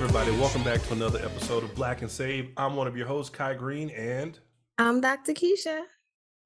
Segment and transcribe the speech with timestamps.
[0.00, 2.50] everybody, welcome back to another episode of Black and Save.
[2.56, 4.38] I'm one of your hosts, Kai Green, and
[4.78, 5.32] I'm Dr.
[5.32, 5.80] Keisha.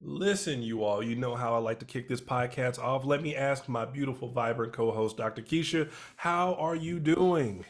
[0.01, 3.05] listen, you all, you know how I like to kick this podcast off.
[3.05, 5.43] Let me ask my beautiful, vibrant co-host, Dr.
[5.43, 7.63] Keisha, how are you doing?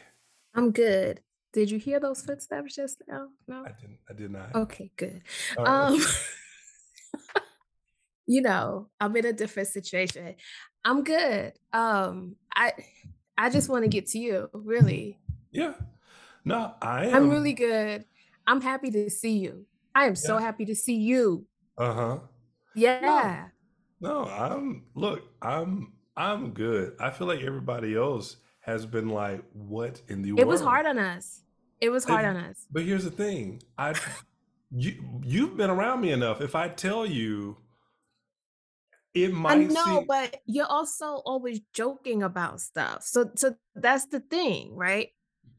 [0.54, 1.20] I'm good.
[1.52, 3.28] Did you hear those footsteps just now?
[3.46, 3.66] No.
[3.66, 3.98] I didn't.
[4.08, 4.54] I did not.
[4.54, 5.20] Okay, good.
[5.58, 5.68] Right.
[5.68, 6.00] Um,
[8.26, 10.36] you know, I'm in a different situation.
[10.82, 11.52] I'm good.
[11.74, 12.72] Um, I
[13.36, 15.18] I just want to get to you, really.
[15.54, 15.74] Yeah.
[16.44, 17.14] No, I am.
[17.14, 18.04] I'm really good.
[18.46, 19.64] I'm happy to see you.
[19.94, 21.46] I am so happy to see you.
[21.78, 22.18] Uh-huh.
[22.74, 23.46] Yeah.
[24.00, 26.96] No, I'm look, I'm I'm good.
[27.00, 30.40] I feel like everybody else has been like, what in the It world?
[30.40, 31.40] It was hard on us.
[31.80, 32.66] It was hard And- on us.
[32.70, 33.62] But here's the thing.
[33.78, 33.94] I
[34.70, 36.40] you you've been around me enough.
[36.40, 37.56] If I tell you
[39.14, 43.04] it might I know, seem but you're also always joking about stuff.
[43.04, 45.08] So so that's the thing, right?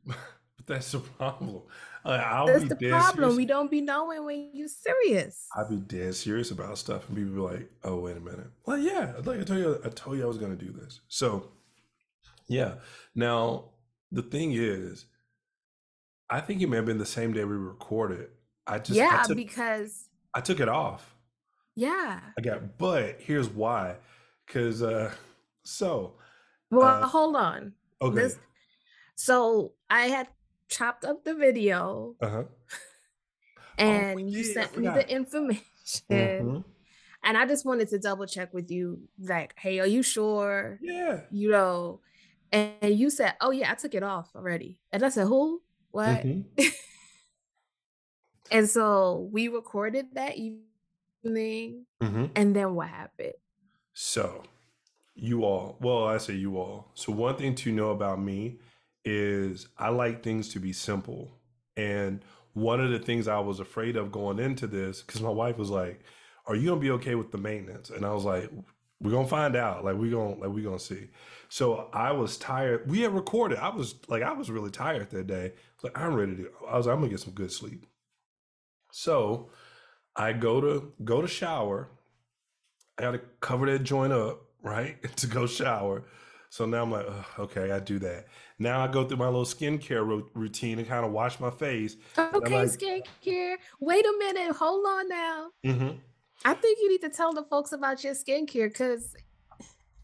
[0.57, 1.61] but that's the problem.
[2.03, 3.15] Like, I'll That's the problem.
[3.31, 3.35] serious.
[3.37, 5.47] We don't be knowing when you're serious.
[5.55, 8.47] I'll be dead serious about stuff and people be like, oh wait a minute.
[8.65, 11.01] Well yeah, like I told you I told you I was gonna do this.
[11.07, 11.49] So
[12.47, 12.75] yeah.
[13.15, 13.71] Now
[14.11, 15.05] the thing is,
[16.29, 18.29] I think it may have been the same day we recorded.
[18.67, 21.15] I just I yeah, took because I took it off.
[21.75, 22.19] yeah.
[22.37, 23.95] I got but here's why.
[24.47, 25.11] Cause uh
[25.63, 26.13] so
[26.69, 27.73] Well, Uh, hold on.
[28.01, 28.15] okay.
[28.15, 28.37] This-
[29.17, 30.27] so I had
[30.67, 32.43] chopped up the video uh-huh.
[33.77, 35.63] and we you did, sent me the information.
[36.09, 36.63] Mhm.
[37.23, 40.79] And I just wanted to double check with you, like, hey, are you sure?
[40.81, 41.21] Yeah.
[41.31, 42.01] You know,
[42.51, 44.79] and you said, Oh yeah, I took it off already.
[44.91, 45.61] And I said, Who?
[45.91, 46.23] What?
[46.23, 46.45] Mhm.
[48.51, 51.85] And so we recorded that evening.
[52.01, 52.29] Mhm.
[52.35, 53.33] And then what happened?
[53.93, 54.43] So,
[55.15, 56.91] you all, well, I say you all.
[56.93, 58.59] So, one thing to know about me
[59.05, 61.31] is I like things to be simple.
[61.77, 62.23] And
[62.53, 65.69] one of the things I was afraid of going into this, because my wife was
[65.69, 66.01] like,
[66.47, 67.89] Are you gonna be okay with the maintenance?
[67.89, 68.49] And I was like,
[69.01, 69.85] We're gonna find out.
[69.85, 71.09] Like, we're gonna like we're gonna see.
[71.49, 72.89] So I was tired.
[72.89, 73.59] We had recorded.
[73.59, 75.53] I was like, I was really tired that day.
[75.55, 77.85] I like, I'm ready to I was like, I'm gonna get some good sleep.
[78.91, 79.51] So
[80.15, 81.89] I go to go to shower.
[82.97, 85.01] I gotta cover that joint up, right?
[85.17, 86.05] to go shower.
[86.49, 87.05] So now I'm like,
[87.37, 88.27] okay, I do that.
[88.57, 91.97] Now I go through my little skincare ro- routine and kind of wash my face.
[92.17, 93.55] Okay, like- skincare.
[93.79, 94.55] Wait a minute.
[94.55, 95.47] Hold on now.
[95.65, 95.99] Mhm.
[96.43, 99.15] I think you need to tell the folks about your skincare because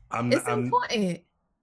[0.10, 1.22] I'm, it's I'm, important.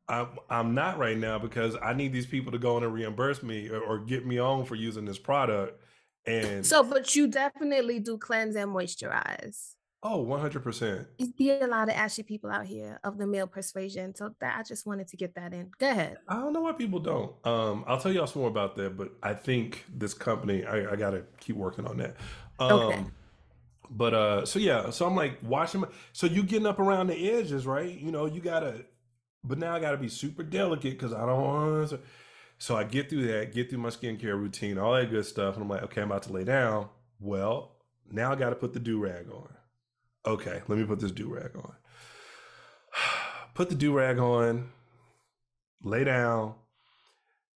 [0.08, 3.42] I'm I'm not right now because I need these people to go in and reimburse
[3.42, 5.82] me or, or get me on for using this product.
[6.26, 9.74] And So, but you definitely do cleanse and moisturize.
[10.02, 11.06] Oh, 100 percent.
[11.18, 14.14] You see a lot of ashy people out here of the male persuasion.
[14.14, 15.70] So that I just wanted to get that in.
[15.78, 16.18] Go ahead.
[16.28, 17.32] I don't know why people don't.
[17.44, 20.96] Um, I'll tell y'all some more about that, but I think this company, I, I
[20.96, 22.16] gotta keep working on that.
[22.58, 23.04] Um, Okay.
[23.90, 25.80] But uh, so yeah, so I'm like watching.
[25.80, 25.88] my.
[26.12, 27.98] So you getting up around the edges, right?
[27.98, 28.84] You know, you gotta.
[29.44, 31.90] But now I gotta be super delicate because I don't want.
[31.90, 32.00] to.
[32.58, 35.62] So I get through that, get through my skincare routine, all that good stuff, and
[35.62, 36.88] I'm like, okay, I'm about to lay down.
[37.20, 37.76] Well,
[38.10, 39.48] now I got to put the do rag on.
[40.26, 41.74] Okay, let me put this do rag on.
[43.54, 44.70] Put the do rag on.
[45.82, 46.54] Lay down.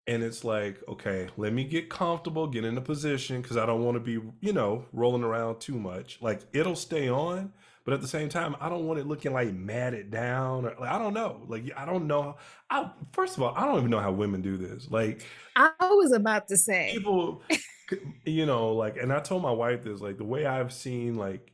[0.05, 3.85] And it's like, okay, let me get comfortable, get in a position because I don't
[3.85, 6.21] want to be, you know, rolling around too much.
[6.21, 7.53] Like it'll stay on,
[7.85, 10.65] but at the same time, I don't want it looking like matted down.
[10.65, 11.41] Or, like I don't know.
[11.47, 12.35] Like I don't know.
[12.69, 14.91] I first of all, I don't even know how women do this.
[14.91, 15.25] Like
[15.55, 16.91] I was about to say.
[16.93, 17.41] people,
[18.25, 21.52] you know, like, and I told my wife this, like the way I've seen like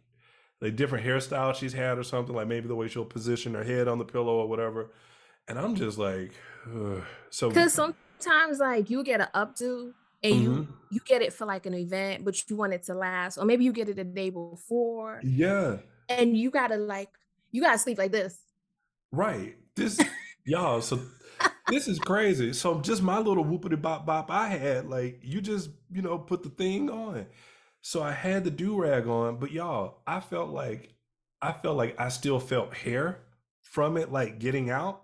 [0.61, 3.87] like different hairstyles she's had or something, like maybe the way she'll position her head
[3.87, 4.91] on the pillow or whatever.
[5.47, 6.33] And I'm just like,
[6.67, 7.03] ugh.
[7.29, 10.67] so Because sometimes, like, you get an updo and you Mhm.
[10.91, 13.63] you get it for like an event, but you want it to last, or maybe
[13.63, 15.77] you get it a day before, yeah.
[16.09, 17.09] and you gotta like
[17.51, 18.37] you gotta sleep like this.
[19.11, 19.55] Right.
[19.75, 19.97] This
[20.45, 20.99] y'all, so
[21.67, 22.51] this is crazy.
[22.53, 26.43] So just my little whoopity bop bop I had, like you just, you know, put
[26.43, 27.25] the thing on.
[27.81, 30.93] So I had the do-rag on, but y'all, I felt like
[31.41, 33.21] I felt like I still felt hair
[33.61, 35.03] from it, like getting out.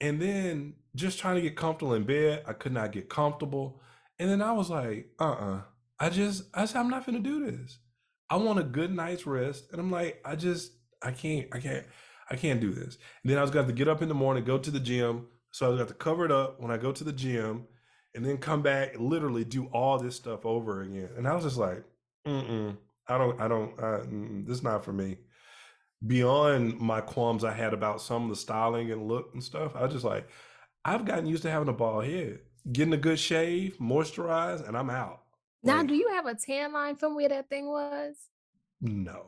[0.00, 3.82] And then just trying to get comfortable in bed, I could not get comfortable.
[4.18, 5.60] And then I was like, uh-uh.
[5.98, 7.78] I just I said, I'm not gonna do this.
[8.30, 9.66] I want a good night's rest.
[9.70, 11.86] And I'm like, I just I can't, I can't,
[12.30, 12.96] I can't do this.
[13.22, 14.80] And then I was gonna have to get up in the morning, go to the
[14.80, 15.26] gym.
[15.52, 17.66] So I was gonna have to cover it up when I go to the gym,
[18.14, 21.10] and then come back literally do all this stuff over again.
[21.16, 21.84] And I was just like,
[22.26, 22.76] mm-mm,
[23.08, 25.18] I don't, I don't, uh, mm, this is not for me.
[26.06, 29.82] Beyond my qualms I had about some of the styling and look and stuff, I
[29.84, 30.28] was just like,
[30.84, 32.40] I've gotten used to having a bald head.
[32.72, 35.22] getting a good shave, moisturize, and I'm out.
[35.62, 38.16] Now, Like, do you have a tan line from where that thing was?
[38.80, 39.26] no,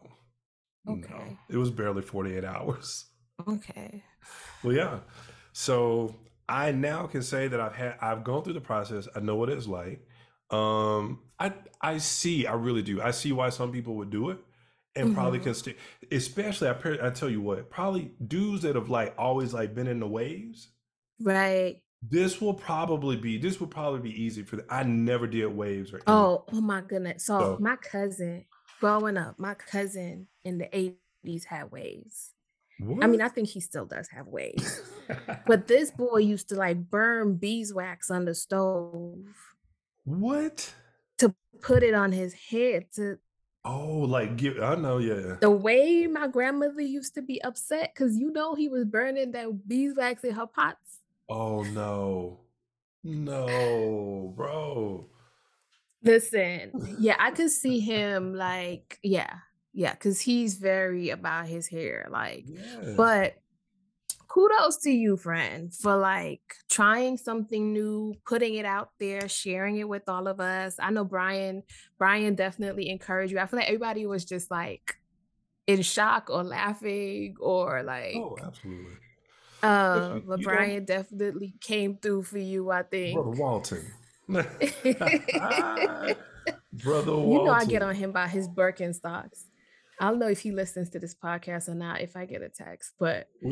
[0.86, 1.36] no, Okay.
[1.50, 3.06] it was barely 48 hours.
[3.46, 4.02] Okay.
[4.62, 5.00] Well, yeah.
[5.52, 6.14] So
[6.48, 9.08] I now can say that I've had I've gone through the process.
[9.14, 10.06] I know what it's like.
[10.52, 13.02] Um, I I see, I really do.
[13.02, 14.38] I see why some people would do it
[14.94, 15.76] and probably hmm can stay,
[16.10, 20.00] especially I I tell you what, probably dudes that have like always like been in
[20.00, 20.68] the waves.
[21.20, 21.82] Right.
[22.02, 25.92] This will probably be this will probably be easy for the, I never did waves
[25.92, 26.06] or anything.
[26.06, 27.24] Oh, oh my goodness.
[27.26, 28.44] So So my cousin,
[28.80, 32.32] growing up, my cousin in the 80s had waves.
[33.00, 33.20] I mean.
[33.22, 34.82] I think he still does have waves.
[35.46, 39.51] But this boy used to like burn beeswax on the stove
[40.04, 40.74] What?
[41.18, 43.18] to put it on his head to
[43.64, 45.36] Oh, like give I know, yeah.
[45.40, 49.68] the way my grandmother used to be upset because you know he was burning that
[49.68, 50.98] beeswax in her pots.
[51.28, 52.40] Oh no.
[53.04, 55.06] No, bro.
[56.02, 59.38] Listen, yeah, I could see him like, yeah,
[59.72, 62.08] yeah, because he's very about his hair.
[62.10, 62.94] Like, Yes.
[62.96, 63.41] but
[64.32, 66.40] kudos to you, friend, for like
[66.70, 70.76] trying something new, putting it out there, sharing it with all of us.
[70.78, 71.62] I know Brian,
[71.98, 73.38] Brian definitely encouraged you.
[73.38, 74.96] I feel like everybody was just like
[75.66, 78.92] in shock or laughing or like Oh, absolutely.
[79.62, 83.14] uh but you know, Brian definitely came through for you, I think.
[83.14, 83.42] Brother think.
[83.42, 83.92] Walton.
[86.74, 89.44] You Brother know I get on him about his Birkenstocks.
[90.02, 92.48] I don't know if he listens to this podcast or not, if I get a
[92.48, 93.28] text, but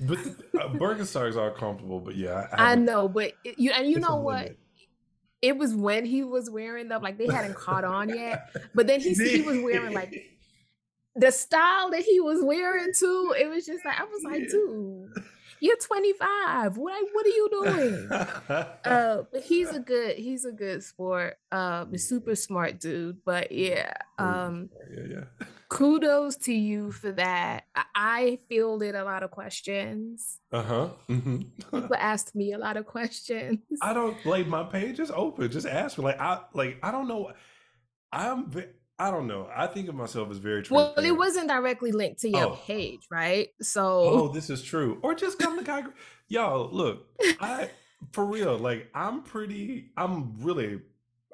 [0.00, 0.18] But
[0.60, 4.00] uh, Birkenstocks are comfortable, but yeah, I, I I know, but it- you and you
[4.00, 4.42] know what?
[4.42, 4.58] limit.
[5.40, 8.48] It was when he was wearing them, like they hadn't caught on yet.
[8.74, 10.12] But then he he was wearing like
[11.16, 13.34] the style that he was wearing too.
[13.38, 15.10] It was just like I was like, dude,
[15.64, 16.76] you're 25.
[16.76, 18.10] What what are you doing?
[18.84, 21.38] Uh, but he's a good he's a good sport.
[21.50, 23.24] Um, super smart dude.
[23.24, 25.46] But yeah, um, yeah, yeah.
[25.68, 27.64] kudos to you for that.
[27.74, 30.38] I, I fielded a lot of questions.
[30.52, 30.86] Uh huh.
[31.06, 31.38] hmm
[31.72, 33.60] People asked me a lot of questions.
[33.80, 35.50] I don't like my page is open.
[35.50, 36.04] Just ask me.
[36.04, 37.32] Like I like I don't know.
[38.12, 38.50] I'm
[38.98, 39.48] I don't know.
[39.54, 42.58] I think of myself as very Well, it wasn't directly linked to your Oh.
[42.64, 43.48] page, right?
[43.48, 44.98] Oh, so Oh, this is true.
[45.02, 45.84] Or just come to Guy.
[46.28, 47.06] Y'all, look,
[47.40, 47.70] I
[48.12, 50.80] for real, like I'm pretty, I'm really,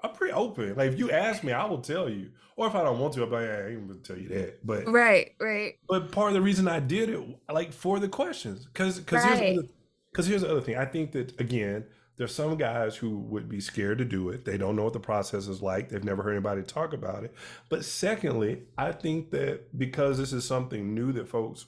[0.02, 0.74] I'm pretty open.
[0.74, 2.30] Like if you ask me, I will tell you.
[2.56, 4.66] Or if I don't want to, I'm like, I ain't gonna tell you that.
[4.66, 7.20] But right, right, but part of the reason I did it,
[7.50, 9.56] like for the questions, because because here's right.
[9.56, 9.68] the
[10.12, 10.76] because here's the other thing.
[10.76, 11.84] I think that again,
[12.20, 14.44] there's some guys who would be scared to do it.
[14.44, 15.88] They don't know what the process is like.
[15.88, 17.34] They've never heard anybody talk about it.
[17.70, 21.64] But secondly, I think that because this is something new that folks,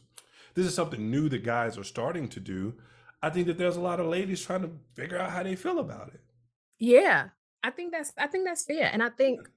[0.53, 2.75] this is something new that guys are starting to do.
[3.23, 5.79] I think that there's a lot of ladies trying to figure out how they feel
[5.79, 6.21] about it.
[6.79, 7.29] Yeah,
[7.63, 9.49] I think that's I think that's fair, and I think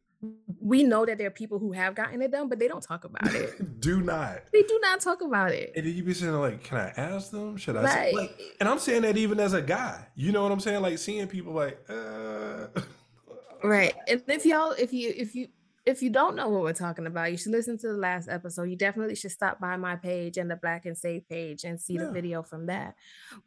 [0.60, 3.04] we know that there are people who have gotten it done, but they don't talk
[3.04, 3.80] about it.
[3.80, 4.40] do not.
[4.52, 5.74] They do not talk about it.
[5.76, 7.58] And then you be saying like, can I ask them?
[7.58, 8.32] Should I say like?
[8.32, 10.82] Like, And I'm saying that even as a guy, you know what I'm saying?
[10.82, 12.68] Like seeing people like, uh,
[13.64, 13.94] right.
[14.08, 15.48] And if y'all, if you, if you,
[15.86, 18.64] if you don't know what we're talking about, you should listen to the last episode.
[18.64, 21.98] You definitely should stop by my page and the Black and Safe page and see
[21.98, 22.96] the video from that.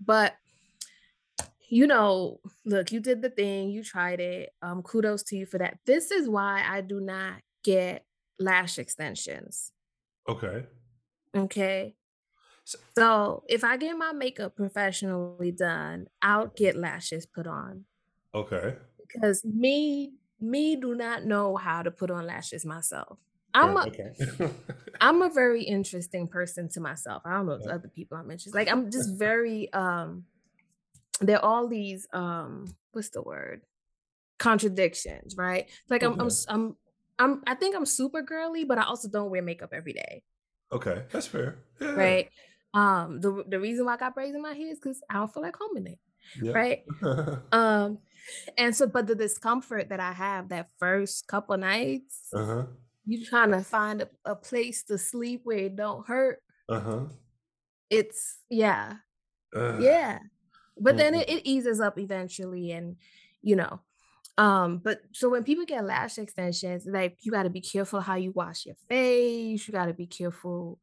[0.05, 0.37] But
[1.69, 4.51] you know, look, you did the thing, you tried it.
[4.63, 5.79] Um, kudos to you for that.
[5.87, 8.07] This is why I do not get
[8.39, 9.73] lash extensions.
[10.29, 10.67] okay.
[11.37, 11.97] Okay.
[12.65, 17.87] So, So if I get my makeup professionally done, I'll get lashes put on
[18.35, 18.79] okay.
[18.99, 23.19] because me, me do not know how to put on lashes myself.
[23.55, 24.15] I'm a Okay.
[25.01, 27.23] I'm a very interesting person to myself.
[27.25, 27.73] I don't know if Yeah.
[27.73, 28.55] other people I'm interested.
[28.55, 30.25] Like I'm just very um
[31.21, 33.63] there are all these um what's the word?
[34.39, 35.69] Contradictions, right?
[35.91, 36.27] Like I'm I'm Okay.
[36.27, 36.77] s- I'm
[37.19, 40.23] I'm I think I'm super girly, but I also don't wear makeup every day,
[40.73, 41.05] Okay.
[41.11, 41.59] That's fair.
[41.81, 41.93] Yeah.
[41.95, 42.29] right?
[42.75, 45.33] Um the the reason why I got braids in my hair is because I don't
[45.33, 45.99] feel like combing it,
[46.41, 46.53] Yeah.
[46.53, 46.85] right?
[47.53, 47.99] Um
[48.57, 52.67] and so but the discomfort that I have that first couple nights, uh-huh.
[53.07, 56.43] you trying to find a, a place to sleep where it don't hurt.
[56.69, 57.07] Uh-huh.
[57.91, 58.97] It's yeah.
[59.57, 60.19] Uh, Yeah.
[60.81, 62.97] But then it, it eases up eventually and
[63.43, 63.81] you know.
[64.37, 68.31] Um, but so when people get lash extensions, like you gotta be careful how you
[68.31, 70.79] wash your face, you gotta be careful,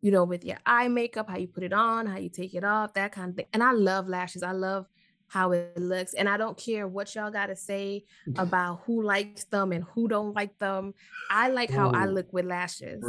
[0.00, 2.62] you know, with your eye makeup, how you put it on, how you take it
[2.62, 3.46] off, that kind of thing.
[3.52, 4.44] And I love lashes.
[4.44, 4.86] I love
[5.26, 6.14] how it looks.
[6.14, 8.04] And I don't care what y'all gotta say
[8.36, 10.94] about who likes them and who don't like them.
[11.28, 13.02] I like how I look with lashes.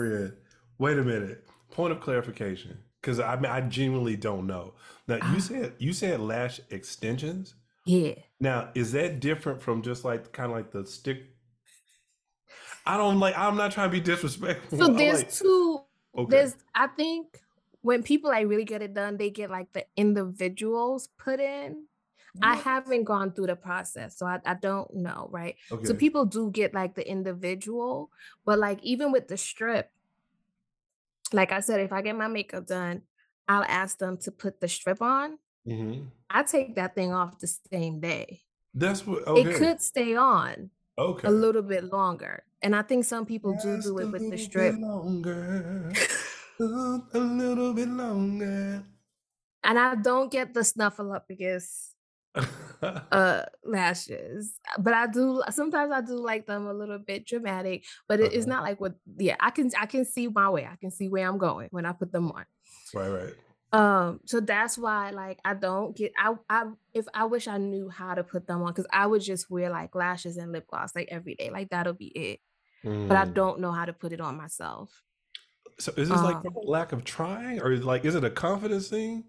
[0.79, 1.43] Wait a minute.
[1.69, 2.79] Point of clarification.
[3.03, 4.75] Because I mean, I genuinely don't know.
[5.10, 7.55] Now you Ah, said you said lash extensions.
[7.86, 8.15] yeah.
[8.39, 11.24] Now is that different from just like kind of like the stick?
[12.86, 13.38] I don't like.
[13.38, 14.77] I'm not trying to be disrespectful.
[14.77, 15.81] So there's like, two
[16.17, 17.41] okay, there's I think
[17.81, 21.86] when people like really get it done, they get like the individuals put in.
[22.41, 25.55] I haven't gone through the process, so I, I don't know, right?
[25.72, 25.86] Okay.
[25.86, 28.10] So people do get like the individual,
[28.43, 29.91] but like even with the strip,
[31.33, 33.01] like I said, if I get my makeup done,
[33.47, 35.37] I'll ask them to put the strip on.
[35.65, 38.41] hmm I take that thing off the same day.
[38.73, 39.27] That's what.
[39.27, 39.49] okay.
[39.49, 41.27] It could stay on Okay.
[41.27, 42.43] a little bit longer.
[42.61, 44.79] And I think some people do Just do a it with the strip.
[44.79, 45.91] longer.
[46.59, 48.83] A little bit longer.
[49.63, 51.92] And I don't get the snuffleupagus
[53.11, 57.85] uh lashes uh, but i do sometimes i do like them a little bit dramatic
[58.07, 58.47] but it, it's Uh-huh.
[58.47, 61.27] not like what yeah i can i can see my way i can see where
[61.27, 62.45] i'm going when i put them on
[62.93, 63.33] Right, right.
[63.71, 67.89] um so that's why like i don't get i i if i wish i knew
[67.89, 70.95] how to put them on because i would just wear like lashes and lip gloss
[70.95, 72.39] like every day like that'll be it
[73.07, 73.33] but i Mm.
[73.33, 75.03] don't know how to put it on myself
[75.79, 78.89] So is this like um a lack of trying, or like is it a confidence
[78.89, 79.25] thing,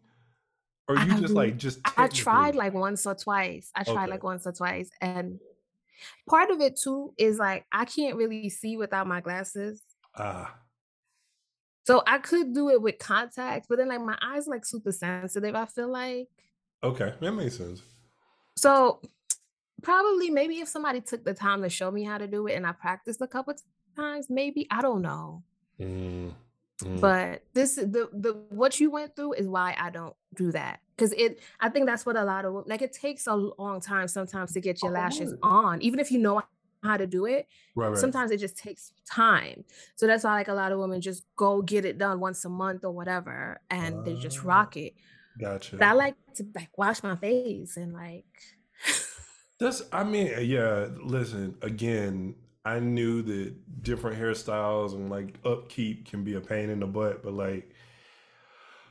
[0.89, 4.11] or i you just like just i tried like once or twice i tried Okay.
[4.13, 5.39] like once or twice and
[6.29, 9.83] part of it too is like I can't really see without my glasses.
[10.15, 10.61] Ah,
[11.87, 15.55] So I could do it with contacts, but then like my eyes like super sensitive,
[15.55, 16.29] I feel like.
[16.83, 17.83] okay, that makes sense.
[18.57, 19.01] So
[19.83, 22.67] probably maybe if somebody took the time to show me how to do it and
[22.67, 23.55] I practiced a couple
[23.97, 25.45] times, maybe I don't know.
[25.81, 26.33] Mm,
[26.83, 27.01] mm.
[27.01, 30.81] But this the the what you went through is why I don't do that.
[30.97, 34.07] Cause it I think that's what a lot of like it takes a long time
[34.09, 36.43] sometimes to get your lashes Oh, on, even if you know
[36.83, 37.49] how to do it.
[37.75, 37.97] right, right.
[37.99, 39.65] sometimes it just takes time.
[39.97, 42.49] So that's why like a lot of women just go get it done once a
[42.49, 44.95] month or whatever and they just Ah, rock it.
[45.73, 48.27] But I like to like wash my face and like
[49.59, 56.09] That's, I mean, uh, yeah, listen, again, I knew that different hairstyles and like upkeep
[56.09, 57.71] can be a pain in the butt, but like,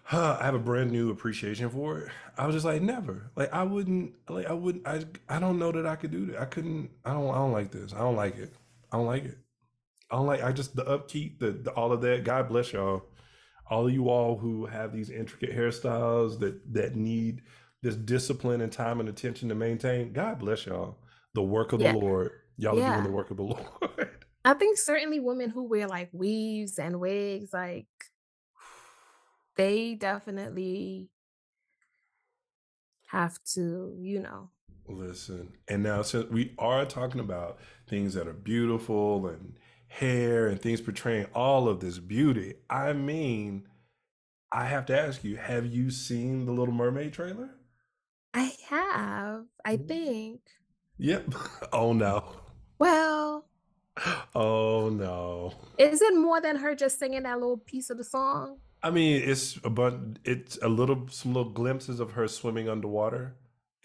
[0.04, 2.12] huh, I have a brand new appreciation for it.
[2.38, 3.32] I was just like, never.
[3.36, 6.42] Like, I wouldn't, like, I wouldn't, I, I don't know that I could do that.
[6.42, 7.94] I couldn't, I don't, I don't like this.
[7.94, 8.54] I don't like it.
[8.92, 9.38] I don't like it.
[10.12, 12.24] I don't like, I just, the upkeep, the, the all of that.
[12.24, 13.06] God bless y'all.
[13.70, 17.42] All of you all who have these intricate hairstyles that, that need
[17.82, 20.14] this discipline and time and attention to maintain.
[20.14, 20.98] God bless y'all.
[21.34, 21.94] The work of the yeah.
[21.94, 22.32] Lord.
[22.58, 23.02] Y'all are doing Yeah.
[23.02, 23.66] the work of the Lord.
[24.46, 27.88] I think certainly women who wear like weaves and wigs, like
[29.56, 31.10] they definitely
[33.08, 34.50] have to, you know.
[34.88, 39.54] Listen, and now since we are talking about things that are beautiful and
[39.88, 43.68] hair and things portraying all of this beauty, I mean,
[44.52, 47.52] I have to ask you, have you seen the Little Mermaid trailer?
[48.34, 50.42] I have, I think.
[50.98, 51.34] Yep.
[51.72, 52.26] Oh no.
[52.80, 53.46] Well,
[54.36, 55.54] Oh no.
[55.78, 58.58] is it more than her just singing that little piece of the song?
[58.82, 63.36] I mean, it's a bunch, it's a little, some little glimpses of her swimming underwater.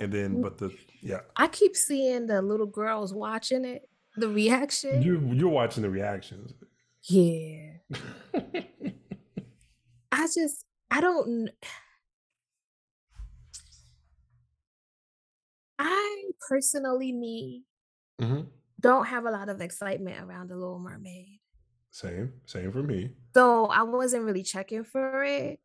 [0.00, 4.28] And then, Mm, but the, yeah, I keep seeing the little girls watching it, the
[4.28, 5.02] reaction.
[5.02, 6.52] you, you're watching the reactions.
[7.04, 7.72] Yeah.
[10.12, 11.50] I just, I don't,
[15.78, 17.64] I personally, me,
[18.20, 18.40] hmm
[18.80, 21.40] don't have a lot of excitement around the Little Mermaid.
[21.90, 23.10] Same, same for me.
[23.34, 25.58] So I wasn't really checking for it.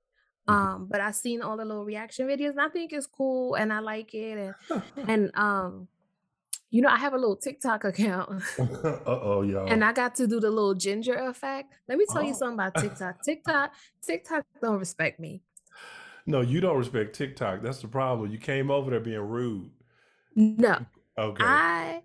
[0.48, 0.53] Mhm.
[0.53, 3.72] Um, but I seen all the little reaction videos and I think it's cool and
[3.72, 4.38] I like it.
[4.70, 5.88] And and um,
[6.70, 8.65] you know, I have a little TikTok account yeah.
[9.05, 9.84] and y'all.
[9.84, 11.72] I got to do the little ginger effect.
[11.88, 12.34] Let me tell you Oh.
[12.34, 13.24] something about TikTok.
[13.24, 15.43] TikTok, TikTok don't respect me.
[16.25, 17.62] No, you don't respect TikTok.
[17.62, 18.32] That's the problem.
[18.32, 19.70] You came over there being rude.
[20.36, 20.79] No,
[21.17, 21.43] Okay.
[21.43, 22.01] I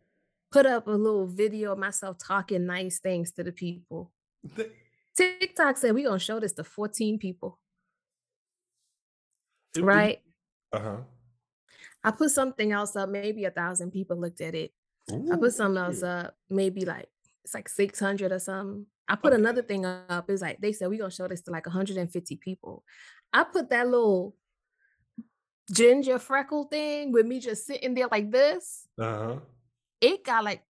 [0.50, 4.12] put up a little video of myself talking nice things to the people.
[4.56, 4.70] Th-
[5.16, 7.58] TikTok said we're gonna show this to 14 people,
[9.76, 10.20] it- right?
[10.72, 10.98] Uh-huh.
[12.04, 14.72] I put something else up, maybe a thousand people looked at it.
[15.10, 17.08] I put something else up, maybe like
[17.44, 18.86] it's like 600 or something.
[19.08, 19.40] I put Okay.
[19.40, 20.28] another thing up.
[20.28, 22.84] It's like they said we're gonna show this to like 150 people.
[23.32, 24.36] I put that little
[25.72, 28.86] ginger freckle thing with me just sitting there like this.
[28.98, 29.40] Uh-huh.
[30.00, 30.62] It got like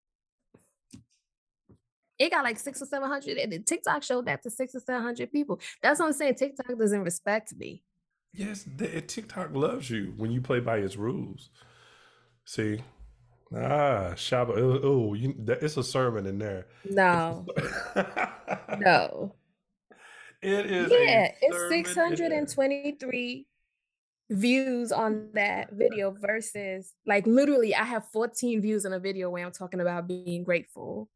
[2.19, 4.79] it got like six or seven hundred, and then TikTok showed that to six or
[4.79, 5.59] seven hundred people.
[5.81, 6.35] That's what I'm saying.
[6.35, 7.83] TikTok doesn't respect me.
[8.33, 11.49] Yes, the, TikTok loves you when you play by its rules.
[12.45, 12.81] See?
[13.55, 14.57] Ah, Shaba.
[14.57, 16.67] Oh, oh, you, that, it's a sermon in there.
[16.89, 17.45] No,
[18.77, 19.35] no.
[20.41, 23.47] It is Yeah, it's six hundred and twenty-three
[24.29, 29.45] views on that video versus like, literally, I have 14 views on a video where
[29.45, 31.09] I'm talking about being grateful.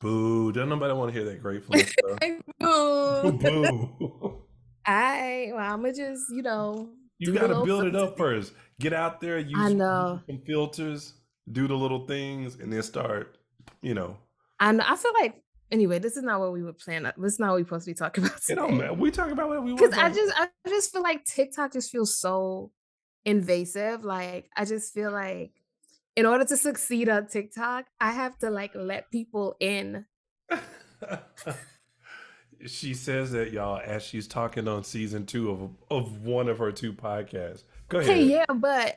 [0.00, 1.92] Boo, don't nobody wanna hear that gratefulness.
[2.20, 4.42] Like, "Boo." Boo.
[4.86, 8.52] I well, Imma just, you know, You gotta build it up first.
[8.80, 10.20] Get out there, I use know.
[10.26, 11.14] some filters,
[11.52, 13.36] do the little things, and then start,
[13.82, 14.16] you know
[14.60, 17.38] And I feel like anyway, this is not what we were planning uh, this is
[17.38, 18.78] not what we're supposed to be talking about It don't today.
[18.82, 18.94] matter.
[18.94, 21.90] We talk about what we 'Cause wanna I just I just feel like TikTok just
[21.90, 22.72] feels so
[23.24, 25.52] invasive, like, I just feel like
[26.16, 30.04] in order to succeed on TikTok, I have to, like, let people in.
[32.66, 36.72] She says that, y'all, as she's talking on season 2 of of one of her
[36.72, 37.62] 2 podcasts.
[37.88, 38.26] Go ahead.
[38.26, 38.96] yeah, but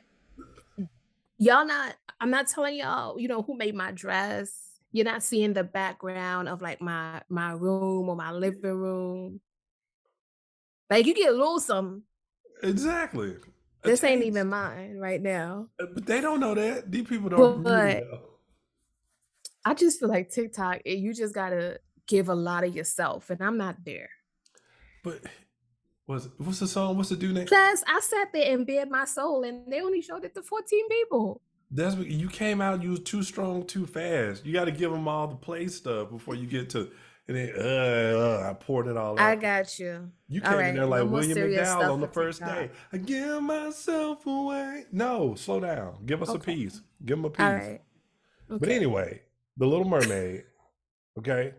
[1.38, 4.71] y'all not I'm not telling y'all, you know, who made my dress.
[4.92, 9.40] You're not seeing the background of, like, my my room or my living room.
[10.90, 12.02] Like, you get something.
[12.62, 13.36] Exactly.
[13.82, 15.68] This ain't even mine right now.
[15.80, 16.90] Uh, but they don't know that.
[16.90, 18.20] These people don't really But know.
[19.64, 23.56] I just feel like TikTok, you just gotta give a lot of yourself, and I'm
[23.56, 24.10] not there.
[25.02, 25.20] But
[26.06, 26.96] what's what's the song?
[26.96, 27.46] What's the dude name?
[27.46, 30.88] Plus, I sat there and bared my soul, and they only showed it to 14
[30.88, 31.40] people.
[31.74, 32.82] That's what you came out.
[32.82, 34.44] You was too strong, too fast.
[34.44, 36.90] You got to give them all the play stuff before you get to.
[37.28, 37.62] And then uh,
[38.42, 39.20] uh, I poured it all out.
[39.20, 40.10] I got you.
[40.28, 42.56] You came in there like more William McDowell on the first TikTok.
[42.58, 42.70] day.
[42.92, 44.84] I give myself away.
[44.92, 46.04] No, slow down.
[46.04, 46.54] Give us a Okay.
[46.54, 46.82] piece.
[47.04, 47.46] Give them a piece.
[47.46, 47.80] All right.
[48.48, 49.22] But anyway,
[49.56, 50.44] the Little Mermaid.
[51.18, 51.52] Okay,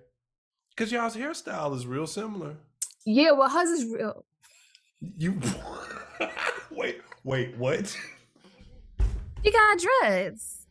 [0.70, 2.58] because y'all's hairstyle is real similar.
[3.06, 4.26] Yeah, well, hers is real.
[5.00, 5.40] You
[6.72, 7.96] wait, wait, what?
[9.44, 10.68] She got dreads.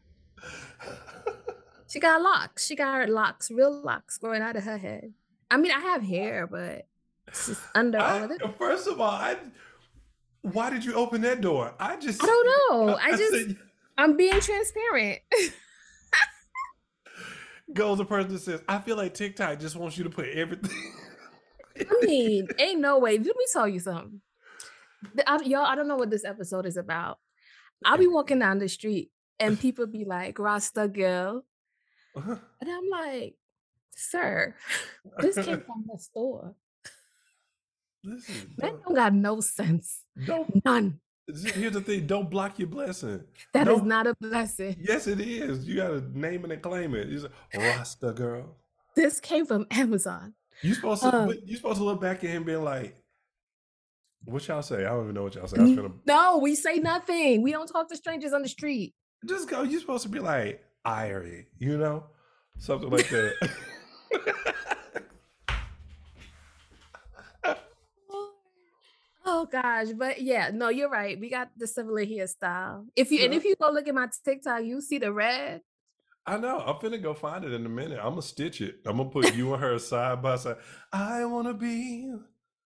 [1.88, 2.66] She got locks.
[2.66, 5.12] She got her locks, real locks growing out of her head.
[5.50, 6.86] I mean, I have hair, but
[7.28, 8.40] it's just under all of it.
[8.58, 9.36] first of all, I
[10.40, 11.74] why did you open that door?
[11.78, 12.96] I just I don't know.
[13.00, 13.56] I I just, said,
[13.98, 15.20] I'm being transparent.
[17.72, 20.92] goes the person that says, I feel like TikTok just wants you to put everything.
[21.78, 23.16] I mean, ain't no way.
[23.16, 24.20] Let me tell you something.
[25.26, 27.18] I- y'all, I don't know what this episode is about.
[27.84, 31.44] I'll be walking down the street and people be like, Rasta girl.
[32.14, 32.38] And
[32.70, 33.36] I'm like,
[33.96, 34.54] sir,
[35.18, 36.54] this came from the store.
[38.04, 40.00] Listen, That don't, don't got no sense.
[40.26, 41.00] don't None.
[41.28, 43.22] here's the thing, don't block your blessing.
[43.52, 43.84] That is No.
[43.84, 44.76] not a blessing.
[44.80, 45.66] Yes, it is.
[45.66, 47.12] You gotta name it and claim it.
[47.12, 48.56] It's Rasta girl.
[48.96, 50.34] This came from Amazon.
[50.62, 52.96] You supposed to Um, you supposed to look back at him being like,
[54.24, 54.84] what y'all say?
[54.84, 55.56] I don't even know what y'all say.
[55.56, 57.42] Finna No, we say nothing.
[57.42, 58.94] We don't talk to strangers on the street.
[59.26, 59.62] just go.
[59.62, 62.04] You're supposed to be like Irie, you know?
[62.58, 63.50] Something like that.
[69.24, 71.18] Oh gosh, but yeah, no, you're right.
[71.18, 72.86] We got the similar hairstyle.
[72.96, 75.62] If you and if you go look at my TikTok, you see the red.
[76.26, 76.58] I know.
[76.58, 77.98] I'm finna go find it in a minute.
[77.98, 78.76] I'm gonna stitch it.
[78.84, 80.56] I'm gonna put you and her side by side.
[80.92, 82.12] I wanna be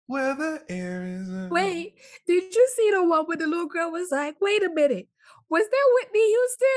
[0.06, 1.50] where the air is.
[1.50, 1.94] Wait,
[2.26, 5.08] did you see the one where the little girl was like, "Wait a minute,
[5.48, 6.68] was that Whitney Houston?"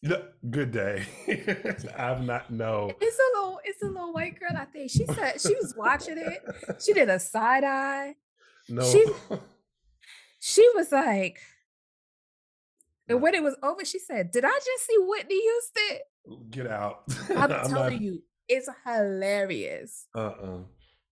[0.00, 1.06] No, good day.
[1.96, 2.92] I've not no.
[3.00, 4.56] It's a little, it's a little white girl.
[4.56, 6.42] I think she said she was watching it.
[6.80, 8.14] She did a side eye.
[8.68, 8.82] No.
[8.84, 9.06] She-
[10.40, 11.40] She was like,
[13.08, 15.98] and when it was over, she said, "Did I just see Whitney Houston?"
[16.50, 17.02] Get out.
[17.30, 20.06] I'm, I'm telling not- you, it's hilarious.
[20.14, 20.58] Uh-uh.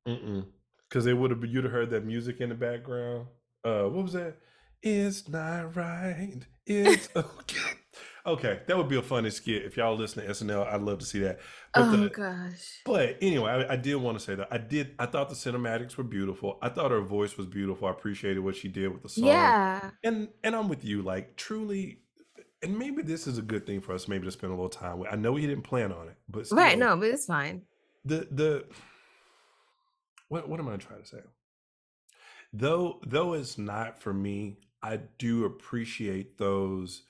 [0.07, 0.47] Mm-mm.
[0.97, 3.27] Because they would have you'd have heard that music in the background.
[3.63, 4.39] Uh what was that?
[4.83, 6.39] It's not right.
[6.65, 7.73] It's okay.
[8.25, 9.67] Okay, that would be a funny skit.
[9.67, 11.39] If y'all listen to SNL, I'd love to see that.
[11.75, 12.81] But oh the, gosh.
[12.87, 14.49] but anyway, I, I did want to say that.
[14.51, 16.59] I did I thought the cinematics were beautiful.
[16.63, 17.89] I thought her voice was beautiful.
[17.89, 19.27] I appreciated what she did with the song.
[19.27, 19.91] Yeah.
[20.03, 21.99] And and I'm with you, like truly
[22.63, 25.01] and maybe this is a good thing for us maybe to spend a little time
[25.01, 25.13] with.
[25.13, 26.73] I know he didn't plan on it, but Right.
[26.73, 27.65] still, No, but it's fine.
[28.07, 28.65] the the
[30.29, 31.21] what what am I trying to say?
[32.53, 37.03] Though though it's not for me, I do appreciate those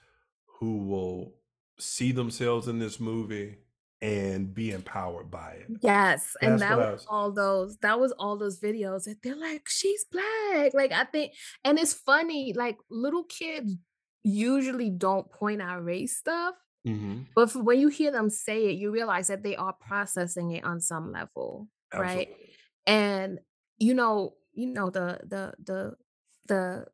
[0.60, 1.34] who will
[1.78, 3.58] see themselves in this movie
[4.02, 5.66] and be empowered by it.
[5.82, 6.36] Yes.
[6.40, 9.06] And That's that was was- all those, that was all those videos.
[9.06, 10.74] And they're like, she's black.
[10.74, 11.32] Like, I think,
[11.64, 13.74] and it's funny, like little kids
[14.22, 16.54] usually don't point out race stuff.
[16.86, 17.22] Mm-hmm.
[17.34, 20.80] But when you hear them say it, you realize that they are processing it on
[20.80, 21.68] some level.
[21.94, 22.34] Right.
[22.86, 23.40] And
[23.78, 25.94] you know you know the the the
[26.46, 26.86] the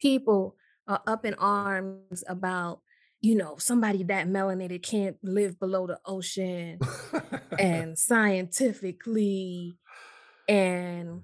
[0.00, 0.56] people
[0.88, 2.80] are up in arms about
[3.20, 6.78] you know somebody that melanated can't live below the ocean
[7.58, 9.78] and scientifically
[10.48, 11.22] And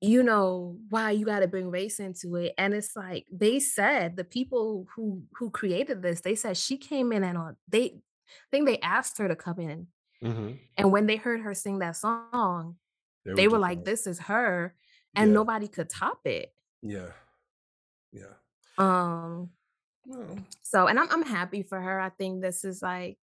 [0.00, 4.24] you know, why you gotta bring race into it, and it's like, they said the
[4.24, 8.66] people who who created this, they said she came in and on they I think
[8.66, 9.88] they asked her to come in,
[10.22, 10.62] Mhm.
[10.78, 12.78] and when they heard her sing that song,
[13.24, 14.76] They were they were like, "This is her,"
[15.16, 15.34] and Yeah.
[15.34, 16.54] nobody could top it.
[16.82, 17.12] Yeah.
[18.12, 18.34] Yeah.
[18.78, 19.52] Um
[20.64, 23.18] so and I'm I'm happy for her, I think this is, like,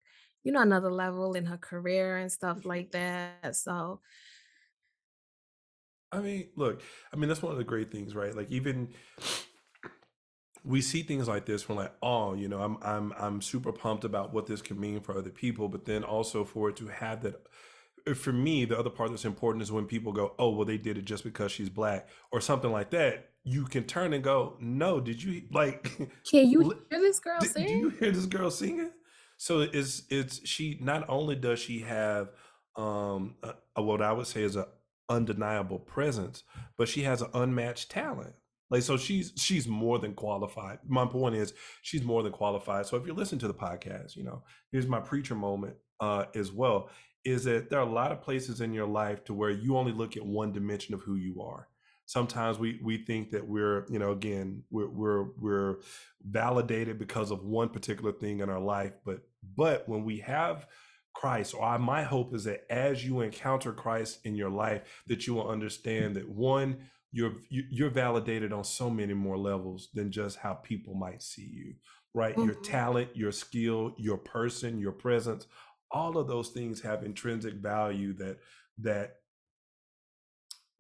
[0.45, 4.01] you know, another level in her career and stuff like that, so
[6.13, 6.83] I mean, look,
[7.13, 8.35] I mean, that's one of the great things, right?
[8.35, 8.95] Like, even
[10.65, 14.05] we see things like this, we're like, "Oh," you know, "I'm I'm I'm super pumped
[14.05, 17.23] about what this could mean for other people," but then also for it to have
[17.23, 17.47] that
[18.07, 20.79] uh, for me, the other part that's important is when people go, "Oh, well, they
[20.79, 24.57] did it just because she's black," or something like that, you can turn and go,
[24.61, 25.85] "No, did you like,
[26.25, 27.91] Can you hear this girl d do you sing?
[27.91, 28.93] hear this girl singing?"
[29.37, 32.31] So, it's it's she not only does she have,
[32.77, 34.69] um, uh, uh, what I would say is a
[35.09, 36.45] undeniable presence,
[36.77, 38.35] but she has a unmatched talent.
[38.71, 40.79] Like, so she's she's more than qualified.
[40.87, 42.87] My point is, she's more than qualified.
[42.87, 46.53] So if you're listening to the podcast, you know, here's my preacher moment, uh, as
[46.53, 46.91] well,
[47.25, 49.93] is that there are a lot of places in your life to where you only
[49.93, 51.69] look at one dimension of who you are.
[52.07, 55.77] Sometimes we we think that we're, you know, again, we're we're we're
[56.23, 59.21] validated because of one particular thing in our life, but
[59.57, 60.67] but when we have
[61.15, 65.27] Christ, or I my hope is that as you encounter Christ in your life, that
[65.27, 66.79] you will understand that, 1,
[67.13, 71.47] you're you you're validated on so many more levels than just how people might see
[71.51, 71.75] you,
[72.15, 72.37] right?
[72.39, 72.63] Your Mhm.
[72.63, 75.47] talent, your skill, your person, your presence,
[75.91, 78.39] all of those things have intrinsic value that
[78.79, 79.17] that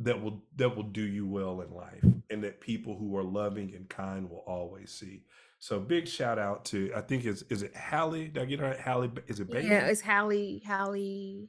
[0.00, 3.74] that will that will do you well in life, and that people who are loving
[3.74, 5.24] and kind will always see.
[5.60, 8.28] So, big shout out to I think it's is it Halle?
[8.28, 8.78] Did I get her right?
[8.78, 9.66] Halle B is it Bailey?
[9.68, 11.48] Yeah, it's Halle Halle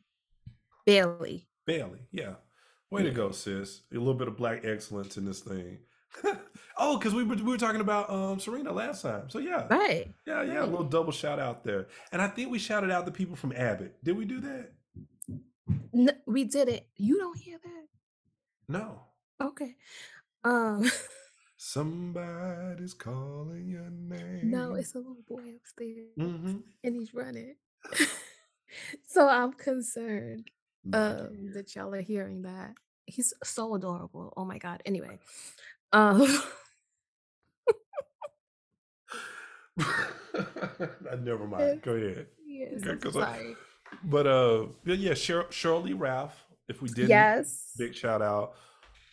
[0.85, 1.47] Bailey.
[1.67, 2.35] Bailey, yeah.
[2.91, 3.81] Way to go, sis.
[3.93, 5.79] A little bit of black excellence in this thing.
[6.81, 9.29] Oh, 'cause we were we were talking about, um, Serena last time.
[9.29, 9.67] So, yeah.
[9.69, 11.87] Right, Yeah, yeah, a little double shout out there.
[12.13, 14.01] And I think we shouted out the people from Abbott.
[14.01, 14.71] Did we do that?
[15.93, 16.87] N we did it.
[16.95, 17.87] You don't hear that?
[18.69, 19.01] No.
[19.41, 19.75] Okay.
[20.45, 20.89] Um
[21.57, 24.49] Somebody's calling your name.
[24.49, 26.63] No, it's a little boy upstairs, Mhm.
[26.83, 27.55] and he's running.
[29.05, 30.49] So, I'm concerned,
[30.93, 32.73] Um, that y'all are hearing that.
[33.05, 34.33] He's so adorable.
[34.37, 34.81] Oh my god.
[34.85, 35.19] Anyway,
[35.91, 36.21] um
[39.79, 41.81] Uh, never mind.
[41.81, 42.27] Go ahead.
[42.45, 43.55] Yes, Okay, I'm so 'cause I sorry.
[44.03, 47.71] but, uh, yeah, Sher Sheryl Lee Ralph, if we didn't, Yes.
[47.77, 48.53] big shout out.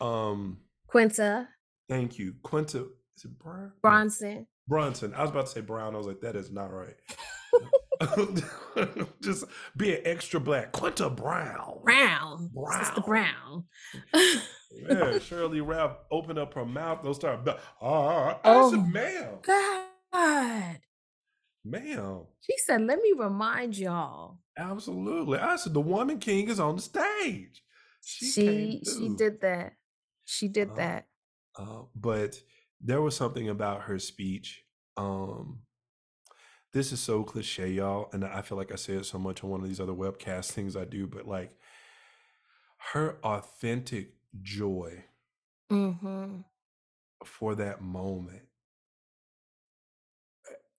[0.01, 1.49] Um Quinta.
[1.89, 2.35] Thank you.
[2.43, 3.73] Quinta is it Brown?
[3.83, 4.47] No.
[4.69, 5.15] Brunson.
[5.15, 5.95] I was about to say Brown.
[5.95, 6.97] I was like, "That is not right."
[9.23, 9.45] Just
[9.77, 10.73] be an extra black.
[10.73, 11.81] Quinta Brown.
[11.85, 12.51] Brown.
[12.79, 13.65] Sister Brown.
[14.13, 14.43] Brown.
[14.73, 19.39] Yeah, Sheryl Ralph opened up her mouth, they'll start ba "Ah," I said, Oh "Ma'am."
[20.13, 20.79] god.
[21.65, 22.23] Ma'am.
[22.41, 25.39] She said, "Let me remind y'all." Absolutely.
[25.39, 27.63] I said, "The woman king is on the stage."
[28.03, 29.73] She She she did that.
[30.25, 31.07] She did Uh, that.
[31.59, 32.41] uh, but
[32.81, 34.63] there was something about her speech,
[34.97, 35.61] um
[36.77, 39.51] this is so cliche, y'all, and I feel like I say it so much on
[39.51, 41.59] one of these other webcast things I do, but, like
[42.93, 45.05] her authentic joy
[45.71, 46.45] Mhm.
[47.25, 48.49] for that moment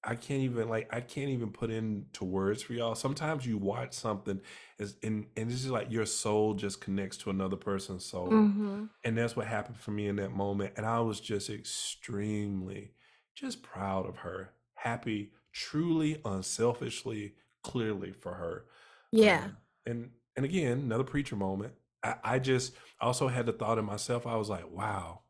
[0.04, 2.96] I can't even, like I can't even put into words for y'all.
[2.96, 4.42] Sometimes you watch something
[4.80, 8.90] is and and it's just like your soul just connects to another person's soul, Mhm.
[9.04, 12.94] and that's what happened for me in that moment, and I was just extremely
[13.36, 18.66] just proud of her, happy, truly, unselfishly, clearly for her.
[19.12, 19.46] Yeah.
[19.46, 21.74] Um, and and again, another preacher moment.
[22.04, 25.22] I I just also had the thought in myself, I was like, "Wow"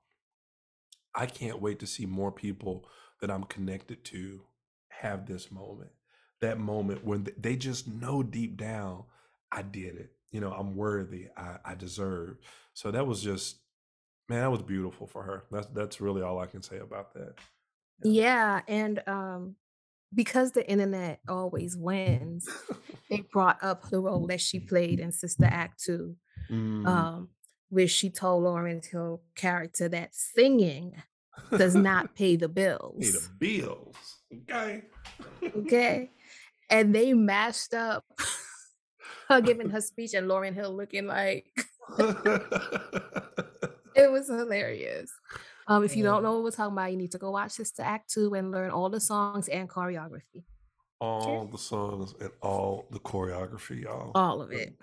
[1.16, 2.88] "I can't wait to see more people
[3.22, 4.46] that I'm connected to
[4.90, 5.92] have this moment."
[6.42, 9.06] That moment when they just know deep down,
[9.52, 11.30] "I did it." You know, "I'm worthy.
[11.38, 12.38] I I deserve."
[12.74, 13.62] So that was just
[14.30, 15.46] man, that was beautiful for her.
[15.52, 17.36] That's that's really all I can say about that.
[18.04, 18.12] Yeah.
[18.12, 19.56] Yeah, and, um,
[20.14, 22.48] because the internet always wins,
[23.10, 26.16] they brought up the role that she played in Sister Act 2,
[26.50, 26.88] Mm.
[26.88, 27.30] um,
[27.70, 30.94] where she told Lauryn Hill character that singing
[31.58, 32.96] does not pay the bills.
[33.02, 33.96] Pay the bills.
[34.50, 34.84] okay?
[35.58, 36.12] Okay?
[36.70, 38.06] And they mashed up
[39.30, 41.46] her giving her speech and Lauryn Hill looking like
[43.96, 45.12] It was hilarious.
[45.68, 46.22] Um, if you don't Oh.
[46.22, 48.72] know what we're talking about, you need to go watch Sister Act 2 and learn
[48.72, 50.44] all the songs and choreography.
[51.00, 54.12] All the songs and all the choreography, y'all.
[54.16, 54.74] All of it.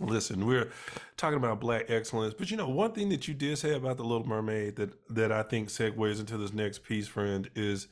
[0.00, 0.70] Listen, we're
[1.16, 4.02] talking about black excellence, but you know, one thing that you did say about the
[4.04, 7.86] Little Mermaid that that I think segues into this next piece, friend, is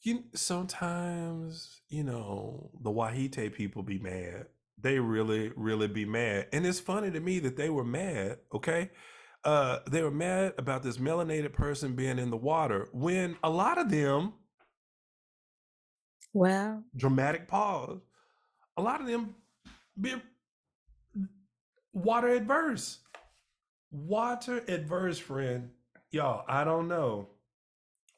[0.00, 4.46] you sometimes you know the Wahite people be mad.
[4.78, 8.38] They really, really be mad, and it's funny to me that they were mad.
[8.54, 8.90] Okay,
[9.44, 13.78] uh, they were mad about this melanated person being in the water when a lot
[13.78, 14.34] of them
[16.32, 18.00] Well, dramatic pause.
[18.76, 19.34] A lot of them
[20.00, 20.14] be
[21.92, 23.00] water adverse.
[23.90, 25.70] Water adverse, friend.
[26.10, 27.28] Y'all, I don't know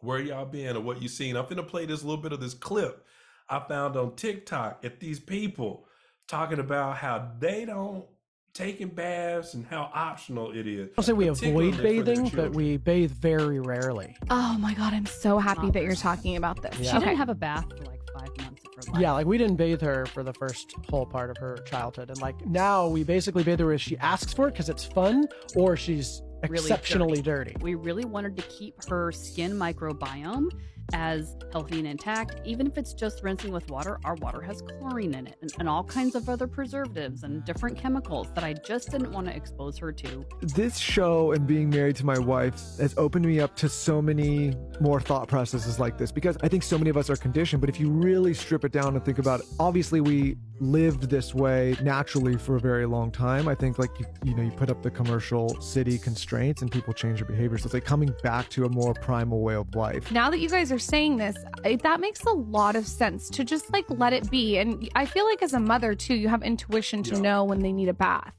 [0.01, 1.37] where y'all been or what you seen.
[1.37, 3.05] I'm finna play this little bit of this clip
[3.49, 5.87] I found on TikTok at these people
[6.29, 8.07] talking about how they don't
[8.55, 12.31] taking baths and how optional it is, I'll say we avoid particularly for their bathing,
[12.35, 14.17] but we bathe very rarely.
[14.31, 16.79] Oh my god, I'm so happy that you're talking about this.
[16.79, 16.93] Yeah.
[16.93, 17.07] She Okay.
[17.07, 19.03] didn't have a bath for like five months of her life.
[19.03, 22.21] Yeah, like we didn't bathe her for the first whole part of her childhood, and
[22.21, 25.77] like now we basically bathe her if she asks for it because it's fun, or
[25.77, 27.57] she's Really exceptionally dirty.
[27.63, 30.51] We really wanted to keep her skin microbiome
[30.93, 32.41] as healthy and intact.
[32.45, 35.69] Even if it's just rinsing with water, our water has chlorine in it and, and
[35.69, 39.79] all kinds of other preservatives and different chemicals that I just didn't want to expose
[39.79, 40.25] her to.
[40.43, 44.55] this show and being married to my wife has opened me up to so many
[44.81, 47.61] more thought processes like this because I think so many of us are conditioned.
[47.61, 51.35] But if you really strip it down and think about it, obviously we lived this
[51.35, 53.49] way naturally for a very long time.
[53.49, 56.93] I think like you, you know, you put up the commercial city constraints and people
[56.95, 57.63] change their behaviors.
[57.63, 60.11] So it's like coming back to a more primal way of life.
[60.11, 63.45] Now that you guys are saying this, I, that makes a lot of sense to
[63.45, 64.59] just like let it be.
[64.59, 67.21] And I feel like as a mother too, you have intuition to Yeah.
[67.21, 68.35] know when they need a bath.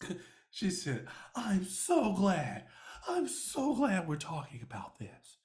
[0.50, 2.64] She said, I'm so glad.
[3.06, 5.36] I'm so glad we're talking about this.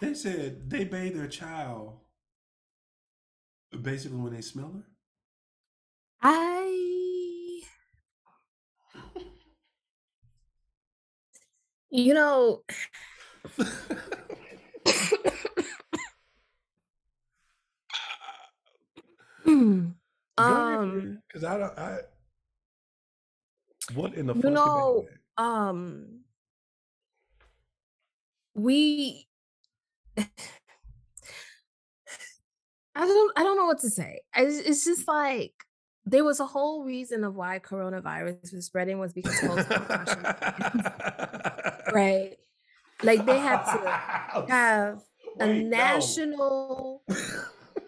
[0.00, 2.00] They said they bathe their child
[3.80, 4.84] basically when they smell her.
[6.22, 7.62] I,
[11.90, 12.62] you know,
[20.38, 21.78] um, because I don't.
[21.78, 21.98] I
[23.94, 24.52] what in the You fuck?
[24.52, 26.20] know, um,
[28.54, 29.26] we,
[30.16, 30.26] I
[32.94, 34.20] don't, I don't know what to say.
[34.34, 35.52] I, it's just like
[36.04, 40.22] there was a whole reason of why coronavirus was spreading was because folks weren't washing
[40.22, 40.86] their hands,
[41.92, 42.36] right?
[43.02, 43.90] Like they had to
[44.52, 45.02] have
[45.40, 45.68] a Wait, no.
[45.68, 47.02] national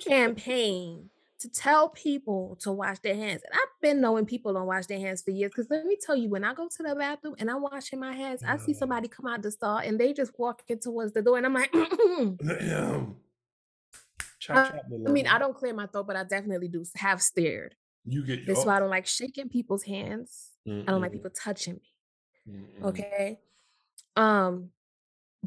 [0.00, 1.10] campaign
[1.44, 3.42] to tell people to wash their hands.
[3.44, 5.50] And I've been knowing people don't wash their hands for years.
[5.54, 8.14] Because let me tell you, when I go to the bathroom and I'm washing my
[8.14, 11.20] hands, I see somebody come out the stall and they just walk in towards the
[11.20, 13.16] door, and I'm like, Damn.
[14.40, 17.76] Chop, chop, I mean, I don't clear my throat, but I definitely do have stared.
[18.04, 20.50] You get That's oh, why I don't like shaking people's hands.
[20.68, 22.56] I don't like people touching me.
[22.82, 22.88] mm-mm.
[22.88, 23.38] Okay.
[24.16, 24.68] Um,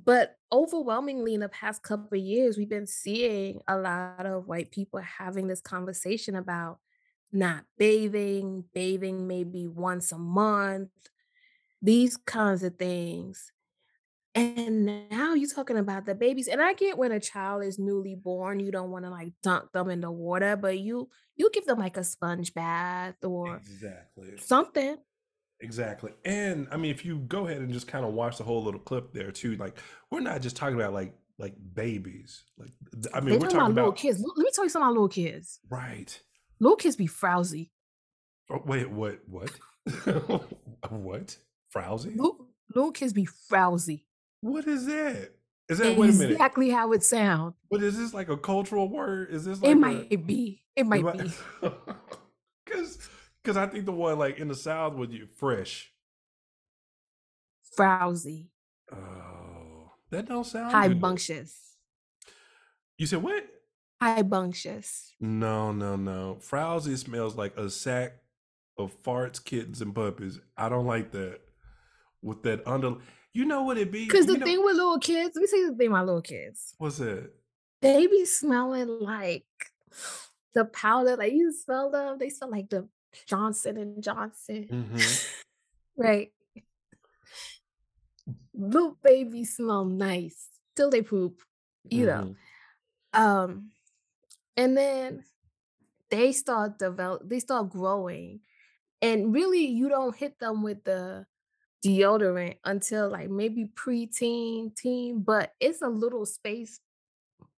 [0.06, 4.72] but overwhelmingly in the past couple of years, we've been seeing a lot of white
[4.72, 6.80] people having this conversation about
[7.32, 10.92] not bathing, bathing maybe once a month,
[11.82, 13.52] these kinds of things.
[14.36, 16.48] And now you're talking about the babies.
[16.48, 19.72] And I get when a child is newly born, you don't want to like dunk
[19.74, 24.38] them in the water, but you you give them like a sponge bath or Exactly.
[24.38, 24.98] something.
[25.60, 26.12] Exactly.
[26.24, 28.80] And I mean, if you go ahead and just kind of watch the whole little
[28.80, 29.78] clip there too, like
[30.12, 32.44] we're not just talking about like like babies.
[32.58, 32.72] Like
[33.14, 34.20] I mean, They we're talking about talking little about kids.
[34.20, 35.60] Let me tell you something about little kids.
[35.70, 36.20] right.
[36.60, 37.70] Little kids be frowsy.
[38.50, 39.20] Oh, wait, what?
[39.28, 39.52] What?
[40.90, 41.38] what?
[41.76, 42.16] Frowsy?
[42.16, 44.06] Little, little kids be frowsy.
[44.42, 45.32] What is that?
[45.70, 46.32] Is that wait a minute?
[46.32, 47.54] Exactly how it sounds.
[47.70, 49.30] But is this like a cultural word?
[49.32, 50.64] Is this like It a, might be.
[50.76, 51.32] It might be.
[53.48, 55.90] Because I think the one like in the South would you fresh.
[57.78, 58.48] Frowsy.
[58.92, 61.00] Oh, that don't sound High good.
[62.98, 63.46] You said what?
[64.02, 65.12] High bunctious.
[65.22, 66.40] No, no, no.
[66.42, 68.18] Frowsy smells like a sack
[68.78, 70.42] of farts, kittens, and puppies.
[70.58, 71.40] I don't like that.
[72.22, 72.96] With that under,
[73.32, 74.08] you know what it be?
[74.08, 76.06] Because the You know- thing with little kids, let me tell you the thing about
[76.06, 76.74] little kids.
[76.80, 77.32] what's that?
[77.82, 79.46] They be smelling like
[80.54, 81.16] the powder.
[81.16, 82.90] Like you smell them, they smell like the
[83.26, 84.68] Johnson and Johnson.
[84.70, 85.34] Mhm.
[86.00, 86.32] Right.
[88.54, 91.42] Little babies smell nice till they poop,
[91.90, 92.36] you know.
[93.16, 93.20] Mhm.
[93.20, 93.72] Um,
[94.56, 95.24] and then
[96.10, 98.42] they start develop they start growing.
[99.02, 101.26] And really you don't hit them with the
[101.86, 106.80] deodorant until like maybe preteen, teen, but it's a little space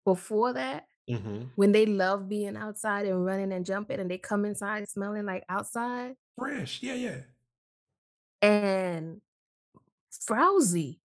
[0.05, 1.49] before that Mhm.
[1.55, 5.43] when they love being outside and running and jumping and they come inside smelling like
[5.49, 6.15] outside.
[6.37, 6.81] Fresh.
[6.83, 7.21] Yeah, yeah.
[8.41, 9.21] and
[10.11, 10.99] frowsy.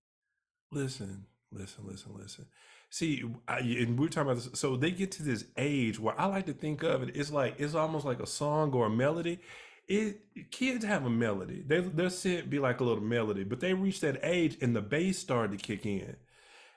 [0.72, 2.46] Listen, listen, listen, listen.
[2.90, 4.58] See, I, and we're talking about this.
[4.60, 7.16] So they get to this age where I like to think of it.
[7.16, 9.40] It's like it's almost like a song or a melody.
[9.88, 11.62] It kids have a melody.
[11.66, 14.82] They their scent be like a little melody, but they reach that age and the
[14.82, 16.16] bass started to kick in.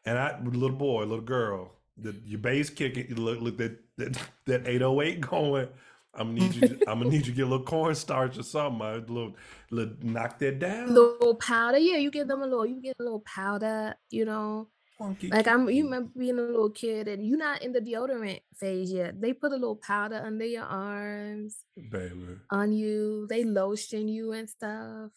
[0.05, 3.15] And I, little boy, little girl, the your bass kicking.
[3.15, 5.67] Look, look that that that eight oh eight going.
[6.13, 6.67] I'm gonna need you.
[6.67, 8.81] To, I'm gonna need you to get a little cornstarch or something.
[8.81, 9.35] A little,
[9.69, 10.93] little knock that down.
[10.93, 11.77] little powder.
[11.77, 14.67] Yeah, you get them a little, you get a little powder, you know.
[14.97, 18.39] Funky Like I'm you remember being a little kid and you're not in the deodorant
[18.55, 19.21] phase yet.
[19.21, 22.37] They put a little powder under your arms, baby.
[22.49, 25.11] on you, they lotion you and stuff.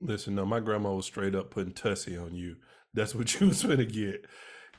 [0.00, 2.56] Listen, no, my grandma was straight up putting Tussie on you.
[2.94, 4.26] That's what you was gonna get.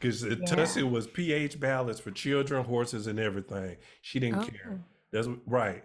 [0.03, 0.35] Because Yeah.
[0.45, 3.77] Tussie was pH balance for children, horses, and everything.
[4.01, 4.45] She didn't Oh.
[4.45, 4.83] care.
[5.11, 5.83] That's right.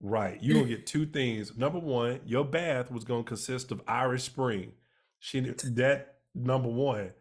[0.00, 0.42] Right.
[0.42, 1.56] You're gonna get two things.
[1.56, 4.72] Number one, your bath was gonna consist of Irish Spring.
[5.20, 7.12] She that number one.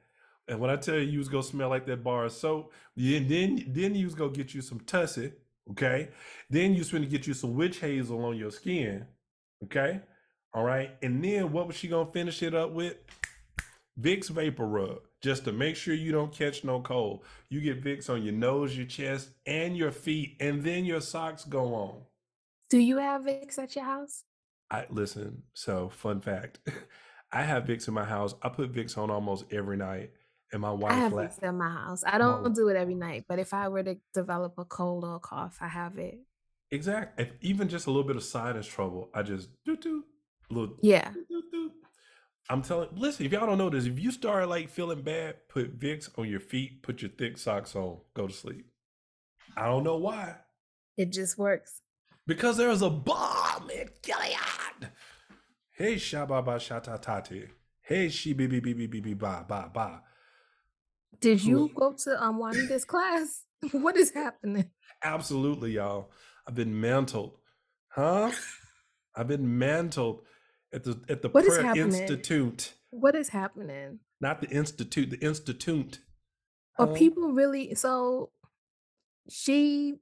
[0.48, 3.28] And when I tell you you was gonna smell like that bar of soap, then
[3.28, 5.34] then then you was gonna get you some tussie,
[5.70, 6.10] okay?
[6.50, 9.06] Then you was gonna get you some witch hazel on your skin,
[9.66, 10.02] okay?
[10.54, 10.98] All right.
[11.04, 12.98] And then what was she gonna finish it up with?
[14.00, 17.24] Vicks Vapor Rub, just to make sure you don't catch no cold.
[17.50, 21.44] You get Vicks on your nose, your chest, and your feet, and then your socks
[21.44, 22.02] go on.
[22.70, 24.24] Do you have Vicks at your house?
[24.70, 25.44] I listen.
[25.54, 26.60] So, fun fact:
[27.32, 28.34] I have Vicks in my house.
[28.42, 30.12] I put Vicks on almost every night,
[30.54, 30.92] and my wife.
[30.94, 32.04] I have Vicks in my house.
[32.06, 35.16] I don't do it every night, but if I were to develop a cold or
[35.16, 36.20] a cough, I have it.
[36.72, 37.20] exact.
[37.20, 40.06] If even just a little bit of sinus trouble, I just do do
[40.50, 41.12] little Yeah.
[41.12, 41.71] doo, doo, doo.
[42.52, 42.90] I'm telling.
[42.98, 46.28] Listen, if y'all don't know this, if you start like feeling bad, put Vicks on
[46.28, 46.84] your feet.
[46.84, 48.00] Put your thick socks on.
[48.14, 48.66] Go to sleep.
[49.56, 50.36] I don't know why.
[50.98, 51.82] It just works.
[52.28, 54.92] Because there's a balm in Gilead.
[55.72, 57.48] Hey, Shababa Shatatati.
[57.84, 60.02] Hey, she be be be be be be ba ba ba.
[61.22, 63.46] Did you go to um Juanita's class?
[63.72, 64.70] what is happening?
[65.02, 66.12] Absolutely, y'all.
[66.46, 67.38] I've been mantled.
[67.88, 68.32] Huh?
[69.16, 70.24] I've been mantled
[70.74, 72.74] at the at the What prayer institute.
[72.90, 74.00] What is happening?
[74.20, 76.00] Not the institute, the institute.
[76.78, 76.94] Are Huh?
[76.94, 78.32] people really so
[79.30, 79.96] she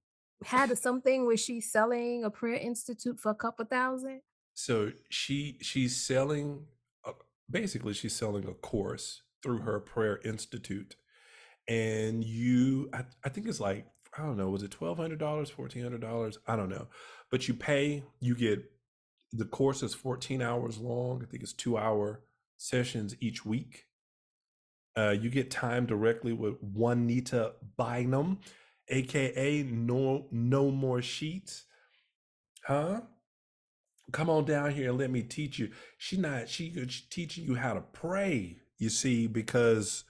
[0.46, 4.22] had a something where she's selling a prayer institute for a couple thousand?
[4.54, 6.66] So she she's selling
[7.06, 7.14] uh,
[7.50, 10.96] basically she's selling a course through her prayer institute.
[11.68, 13.86] And you I, I think it's like
[14.18, 16.40] I don't know, was it twelve hundred dollars, fourteen hundred dollars?
[16.48, 16.88] I don't know.
[17.32, 18.64] But you pay, you get
[19.32, 21.22] the course is 14 hours long.
[21.24, 22.22] I think it's two hour
[22.58, 23.86] sessions each week.
[24.98, 28.40] Uh, you get time directly with Juanita Bynum,
[28.90, 31.66] aka No No More Sheets.
[32.66, 33.02] Huh?
[34.12, 35.70] Come on down here and let me teach you.
[35.98, 36.72] She not she
[37.10, 40.04] teaching you how to pray, you see, because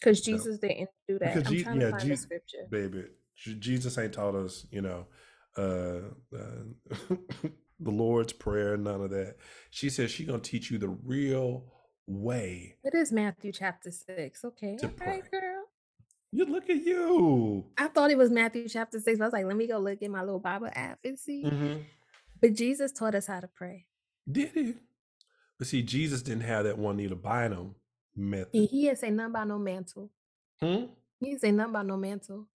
[0.00, 0.20] Because.
[0.20, 1.34] Jesus didn't do that.
[1.34, 2.66] Because I'm Je- trying yeah, Je- scripture.
[2.70, 3.04] baby,
[3.36, 5.06] Jesus ain't taught us, you know,
[5.58, 6.00] uh,
[6.34, 7.16] uh
[7.80, 9.36] the Lord's prayer, none of that.
[9.70, 11.72] She says she's gonna teach you the real
[12.06, 12.76] way.
[12.84, 14.44] It is Matthew chapter six.
[14.44, 14.76] Okay.
[14.78, 15.40] To All right, pray.
[15.40, 15.64] girl.
[16.32, 17.66] You look at you.
[17.78, 19.20] I thought it was Matthew chapter six.
[19.20, 21.42] I was like, let me go look at my little Bible app and see.
[21.42, 21.76] hmm
[22.40, 23.86] But Jesus taught us how to pray.
[24.30, 24.74] Did he?
[25.58, 27.74] But see, Jesus didn't have that one Juanita Bynum
[28.14, 28.48] method.
[28.52, 30.10] He, he didn't say nothing about no mantle.
[30.60, 30.84] Hmm?
[31.20, 32.48] He didn't say nothing about no mantle.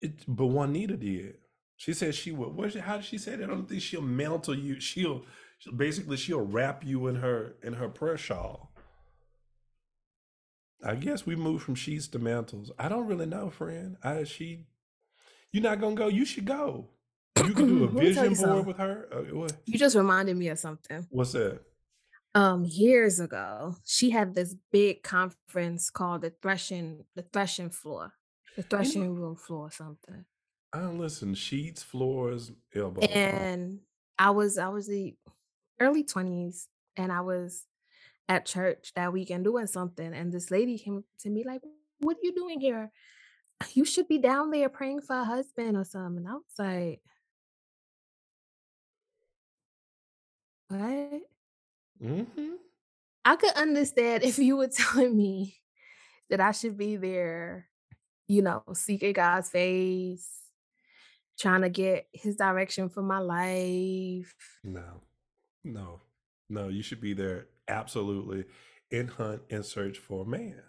[0.00, 1.36] It, but Juanita did.
[1.76, 2.54] She said she would.
[2.54, 2.74] What?
[2.74, 3.44] How did she say that?
[3.44, 4.80] I don't think she'll mantle you.
[4.80, 5.24] She'll,
[5.58, 8.70] she'll basically she'll wrap you in her in her prayer shawl.
[10.84, 12.70] I guess we moved from sheets to mantles.
[12.78, 13.96] I don't really know, friend.
[14.02, 14.66] I she,
[15.52, 16.08] you're not gonna go.
[16.08, 16.88] You should go.
[17.38, 18.66] You can do a Let me tell vision board something.
[18.66, 19.08] with her.
[19.12, 19.52] Uh, what?
[19.66, 21.06] You just reminded me of something.
[21.10, 21.60] What's that?
[22.36, 28.12] Um, years ago, she had this big conference called the threshing, the threshing floor,
[28.56, 30.24] the threshing room floor, or something.
[30.74, 31.34] I don't listen.
[31.34, 33.06] Sheets, floors, elbows.
[33.08, 33.78] And
[34.18, 35.14] I was, I was the
[35.80, 37.64] early twenties, and I was
[38.28, 41.60] at church that weekend doing something, and this lady came to me like,
[42.00, 42.90] "What are you doing here?
[43.74, 47.00] You should be down there praying for a husband or something." And I was like,
[50.68, 51.22] "What?"
[52.02, 52.54] Mm-hmm.
[53.24, 55.56] I could understand if you were telling me
[56.30, 57.68] that I should be there,
[58.26, 60.28] you know, seeking God's face,
[61.38, 64.34] trying to get his direction for my life.
[64.62, 65.00] No,
[65.64, 66.00] no,
[66.48, 66.68] no.
[66.68, 68.44] You should be there absolutely
[68.90, 70.62] in hunt and search for a man.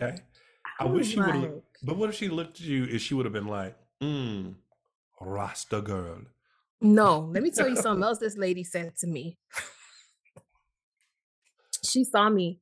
[0.00, 0.18] Okay.
[0.80, 1.52] I wish was she would have.
[1.82, 4.54] But what if she looked at you and she would have been like, mm,
[5.20, 6.20] Rasta girl.
[6.80, 9.36] No, let me tell you something else this lady said to me.
[11.84, 12.60] she saw me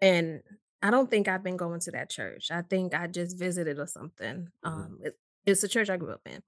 [0.00, 0.42] and
[0.82, 2.50] I don't think I've been going to that church.
[2.50, 4.48] I think I just visited or something.
[4.64, 4.68] Mhm.
[4.70, 5.18] Um, it-
[5.50, 6.42] it's a church I grew up in.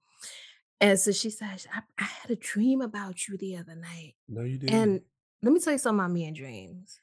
[0.81, 4.15] And so she says, I, I had a dream about you the other night.
[4.27, 4.75] No, you didn't.
[4.75, 5.01] And
[5.41, 6.99] let me tell you something about me and dreams.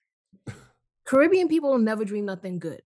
[1.06, 2.82] Caribbean people never dream nothing good.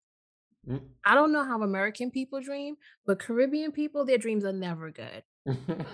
[0.68, 0.82] Mm.
[1.04, 5.24] I don't know how American people dream, but Caribbean people, their dreams are never good.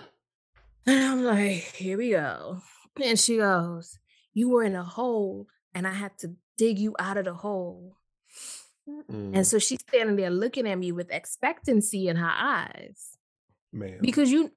[0.87, 2.63] And I'm like, here we go.
[3.03, 3.99] And she goes,
[4.33, 7.97] You were in a hole, and I had to dig you out of the hole.
[8.89, 13.17] Mm, And so she's standing there looking at me with expectancy in her eyes.
[13.73, 13.99] man.
[14.01, 14.53] Because you,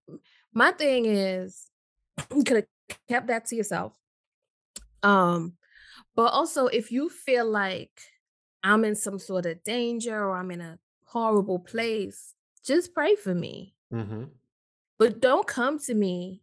[0.53, 1.69] my thing is,
[2.35, 3.93] you could have kept that to yourself.
[5.01, 5.53] Um,
[6.15, 7.91] but also if you feel like
[8.63, 12.33] I'm in some sort of danger or I'm in a horrible place,
[12.65, 13.75] just pray for me.
[13.91, 14.25] hmm
[14.97, 16.41] But don't come to me.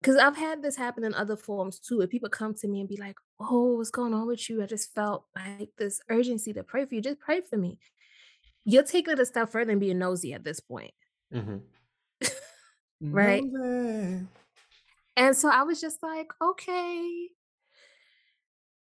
[0.00, 1.98] Because I've had this happen in other forms too.
[1.98, 4.62] Where people come to me and be like, Oh, what's going on with you?
[4.62, 7.00] I just felt like this urgency to pray for you.
[7.00, 7.78] Just pray for me.
[8.64, 10.94] You'll take it a step further and being nosy at this point.
[11.32, 11.60] hmm
[13.12, 13.44] Right.
[15.16, 17.28] And so I was just like, okay,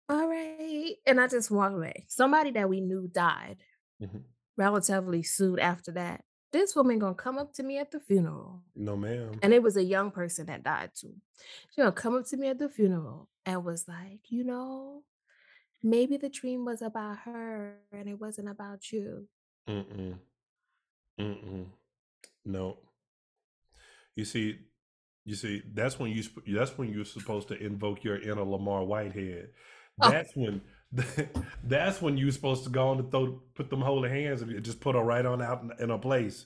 [0.10, 0.96] all right.
[1.06, 2.06] And I just walked away.
[2.08, 3.58] Somebody that we knew died
[4.00, 4.24] Mhm.
[4.58, 6.24] relatively soon after that.
[6.52, 8.62] This woman gonna come up to me at the funeral.
[8.76, 9.40] No, ma'am.
[9.42, 11.14] And it was a young person that died too.
[11.70, 15.04] She gonna come up to me at the funeral and was like, you know,
[15.84, 19.28] maybe the dream was about her and it wasn't about you.
[19.68, 20.18] Mm-mm.
[21.20, 21.66] Mm-mm.
[22.46, 22.78] No.
[24.16, 24.60] You see,
[25.26, 28.84] you see, that's when you sp- that's when you're supposed to invoke your inner Lamar
[28.84, 29.50] Whitehead.
[30.00, 30.12] Oh.
[30.12, 30.62] That's when
[31.64, 34.80] that's when you're supposed to go on to throw put them holy hands and just
[34.80, 36.46] put her right on out in, in a place.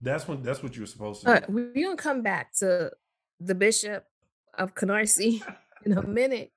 [0.00, 1.40] That's when that's what you're supposed to All do.
[1.40, 2.92] right, we're gonna come back to
[3.40, 4.04] the bishop
[4.56, 5.42] of Canarsie
[5.84, 6.52] in a minute.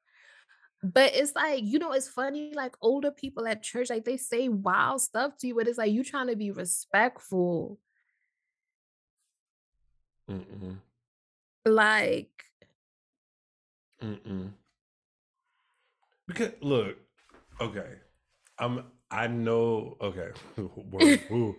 [0.84, 4.50] But it's like, you know, it's funny, like older people at church, like they say
[4.50, 7.80] wild stuff to you, but it's like you trying to be respectful.
[10.30, 10.78] Mm-mm.
[11.66, 12.30] Like,
[14.04, 14.52] Mm-mm.
[16.28, 16.98] Because look,
[17.62, 17.90] okay,
[18.60, 18.84] I'm.
[19.12, 19.98] I know.
[20.02, 20.30] Okay.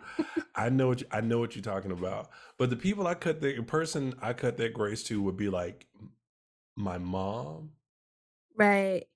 [0.57, 2.29] I know what you, I know what you're talking about.
[2.59, 5.87] But the people I cut the person I cut that grace to would be like
[6.75, 7.71] my mom,
[8.57, 9.07] right.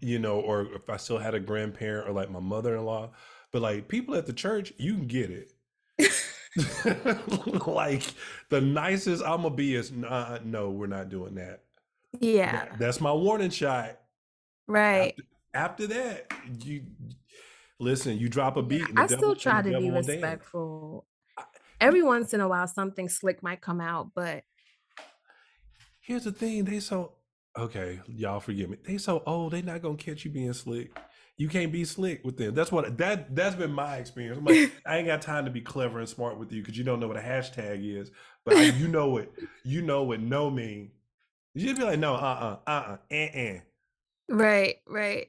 [0.00, 3.10] you know, or if I still had a grandparent or like my mother-in-law.
[3.52, 5.52] But like people at the church, you can get it.
[7.66, 8.02] like
[8.48, 11.62] the nicest I'm gonna be is nah, no, we're not doing that.
[12.18, 12.52] Yeah.
[12.52, 13.98] That- That's my warning shot.
[14.66, 15.14] Right.
[15.54, 16.32] After that,
[16.64, 16.84] you
[17.78, 18.18] listen.
[18.18, 18.88] You drop a beat.
[18.88, 21.06] And I still try to be respectful.
[21.80, 24.44] Every once in a while, something slick might come out, but
[26.02, 27.12] Here's the thing: they so
[27.56, 28.00] okay.
[28.08, 28.76] Y'all forgive me.
[28.84, 29.52] They so old.
[29.52, 30.98] They not gonna catch you being slick.
[31.36, 32.54] You can't be slick with them.
[32.54, 34.38] That's what that that's been my experience.
[34.38, 36.82] I'm like, I ain't got time to be clever and smart with you because you
[36.82, 38.10] don't know what a hashtag is.
[38.44, 39.32] But I, you know what
[39.64, 40.90] you know what no mean.
[41.54, 43.60] You'd be like, no, uh-uh uh, uh, uh, uh,
[44.28, 45.28] right, right.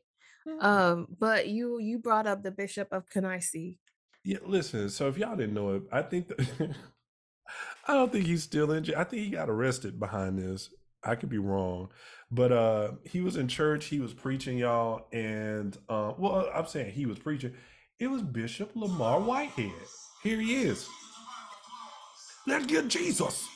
[0.59, 3.77] Um, but you you brought up the Bishop of Canarsie.
[4.23, 4.89] Yeah, listen.
[4.89, 6.39] So if y'all didn't know it, I think that
[7.87, 8.95] I don't think he's still in jail.
[8.97, 10.69] I think he got arrested behind this.
[11.03, 11.89] I could be wrong,
[12.31, 13.85] but uh, he was in church.
[13.85, 17.53] He was preaching, y'all, and uh, well, I'm saying he was preaching.
[17.99, 19.71] It was Bishop Lamar Whitehead.
[20.23, 20.87] Here he is.
[22.47, 23.47] Let's get Jesus.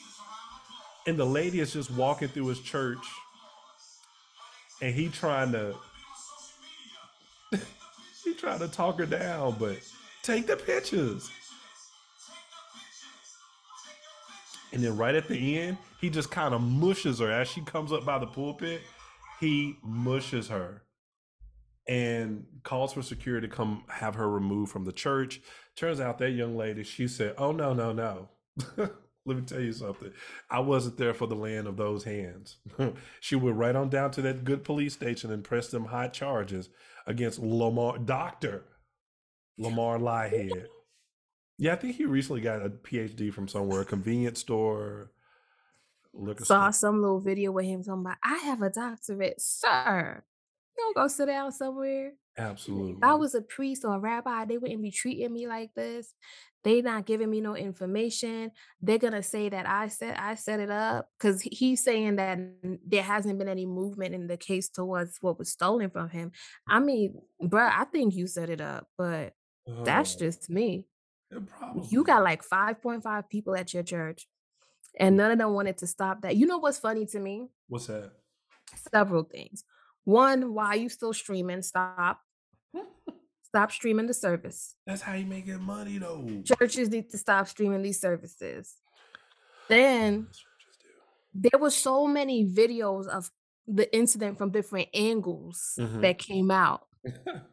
[1.06, 3.04] And the lady is just walking through his church,
[4.80, 5.74] and he trying to
[8.24, 9.78] he trying to talk her down, but
[10.22, 11.30] take the pictures.
[14.72, 17.92] And then right at the end, he just kind of mushes her as she comes
[17.92, 18.82] up by the pulpit.
[19.40, 20.82] He mushes her
[21.88, 25.40] and calls for security to come have her removed from the church.
[25.74, 28.28] Turns out that young lady, she said, Oh, no, no, no.
[29.28, 30.10] Let me tell you something.
[30.50, 32.56] I wasn't there for the land of those hands.
[33.20, 36.70] she went right on down to that good police station and pressed them high charges
[37.06, 38.64] against Lamar, Dr.
[39.58, 40.64] Lamar Liehead.
[41.58, 45.10] Yeah, I think he recently got a PhD from somewhere, a convenience store,
[46.14, 46.72] liquor Saw store.
[46.72, 50.22] some little video with him talking about, I have a doctorate, sir.
[50.76, 52.12] You don't go sit down somewhere.
[52.38, 52.92] Absolutely.
[52.92, 56.14] If I was a priest or a rabbi, they wouldn't be treating me like this.
[56.68, 58.50] They not giving me no information.
[58.82, 62.38] They're gonna say that I said I set it up because he's saying that
[62.86, 66.32] there hasn't been any movement in the case towards what was stolen from him.
[66.68, 69.32] I mean, bruh, I think you set it up, but
[69.82, 70.86] that's Oh, just me.
[71.90, 74.26] You got like 5.5 people at your church,
[74.98, 76.36] and none of them wanted to stop that.
[76.36, 77.48] You know what's funny to me?
[77.68, 78.12] What's that?
[78.92, 79.64] Several things.
[80.04, 81.62] One, why are you still streaming?
[81.62, 82.20] Stop.
[83.50, 84.76] Stop streaming the service.
[84.86, 86.42] That's how you make your money, though.
[86.44, 88.76] Churches need to stop streaming these services.
[89.68, 91.50] Then That's what churches do.
[91.50, 93.30] there were so many videos of
[93.66, 96.00] the incident from different angles Mhm.
[96.02, 96.86] that came out.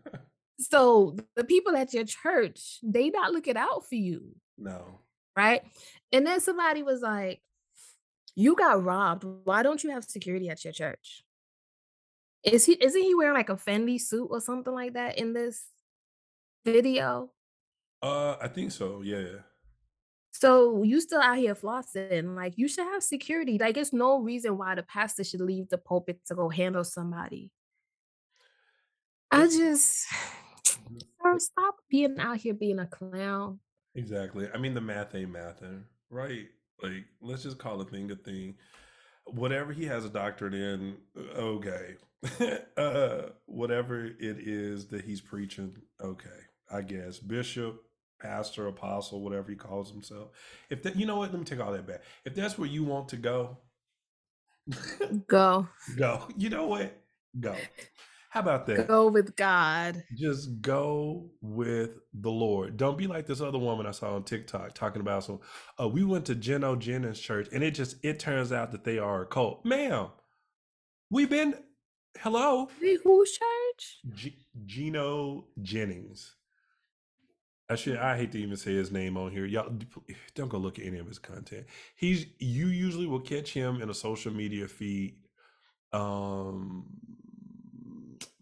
[0.58, 5.02] So the people at your church, they not looking out for you, no.
[5.36, 5.62] right?
[6.14, 7.42] And then somebody was like,
[8.36, 9.26] "You got robbed.
[9.44, 11.26] Why don't you have security at your church?"
[12.46, 15.66] Is he isn't he wearing like a Fendi suit or something like that in this
[16.66, 17.32] video?
[18.02, 19.02] Uh, I think so.
[19.02, 19.40] Yeah.
[20.32, 22.36] So you still out here flossing.
[22.36, 23.58] Like you should have security.
[23.58, 27.52] Like it's no reason why the pastor should leave the pulpit to go handle somebody.
[29.32, 30.06] I just
[31.24, 33.60] sir, stop being out here being a clown.
[33.96, 34.50] Exactly.
[34.54, 36.48] I mean, the math ain't mathing, right?
[36.84, 38.56] Like, let's just call a thing a thing.
[39.26, 40.98] Whatever he has a doctorate in,
[41.38, 41.96] okay.
[42.78, 46.45] uh, whatever it is that he's preaching, okay.
[46.72, 47.82] I guess bishop,
[48.20, 50.30] pastor, apostle, whatever he calls himself.
[50.70, 51.32] If that, you know what?
[51.32, 52.02] Let me take all that back.
[52.26, 53.58] If that's where you want to go,
[55.28, 55.68] Go.
[55.98, 56.28] go.
[56.36, 56.98] You know what?
[57.40, 57.56] Go.
[58.30, 58.88] How about that?
[58.88, 60.04] Go with God.
[60.18, 62.76] Just go with the Lord.
[62.76, 65.40] Don't be like this other woman I saw on TikTok talking about some.
[65.80, 68.98] Uh, we went to Gino Jennings church, and it just it turns out that they
[68.98, 70.08] are a cult, ma'am.
[71.10, 71.56] We've been
[72.20, 74.00] hello, Wait, whose church?
[74.14, 76.36] G- Gino Jennings.
[77.70, 77.98] I should.
[77.98, 79.46] I hate to even say his name on here.
[79.46, 79.74] Y'all
[80.36, 81.66] don't go look at any of his content.
[81.96, 85.16] He's you usually will catch him in a social media feed,
[85.92, 86.86] um,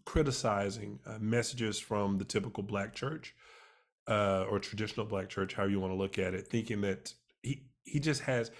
[0.04, 3.34] criticizing uh, messages from the typical black church,
[4.08, 7.62] uh, or traditional black church, however you want to look at it, thinking that he
[7.84, 8.50] he just has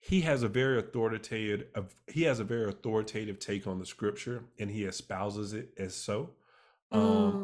[0.00, 1.64] he has a very authoritative
[2.08, 6.30] he has a very authoritative take on the scripture and he espouses it as so
[6.92, 7.00] um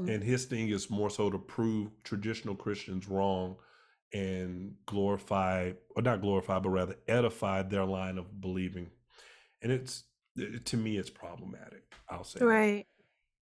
[0.07, 0.15] Mm.
[0.15, 3.57] and his thing is more so to prove traditional christians wrong
[4.13, 8.91] and glorify or not glorify but rather edify their line of believing
[9.63, 10.05] and it's
[10.65, 12.47] to me it's problematic i'll say that.
[12.47, 12.87] Right.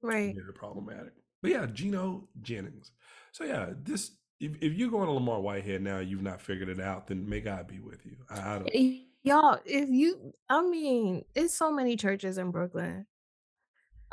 [0.02, 0.34] Right.
[0.34, 2.90] very problematic but yeah gino jennings
[3.32, 6.80] so yeah this if, if you're going to lamar whitehead now you've not figured it
[6.80, 11.24] out then may god be with you i, I don't Y'all, if you, I mean,
[11.34, 13.06] it's so many churches in Brooklyn.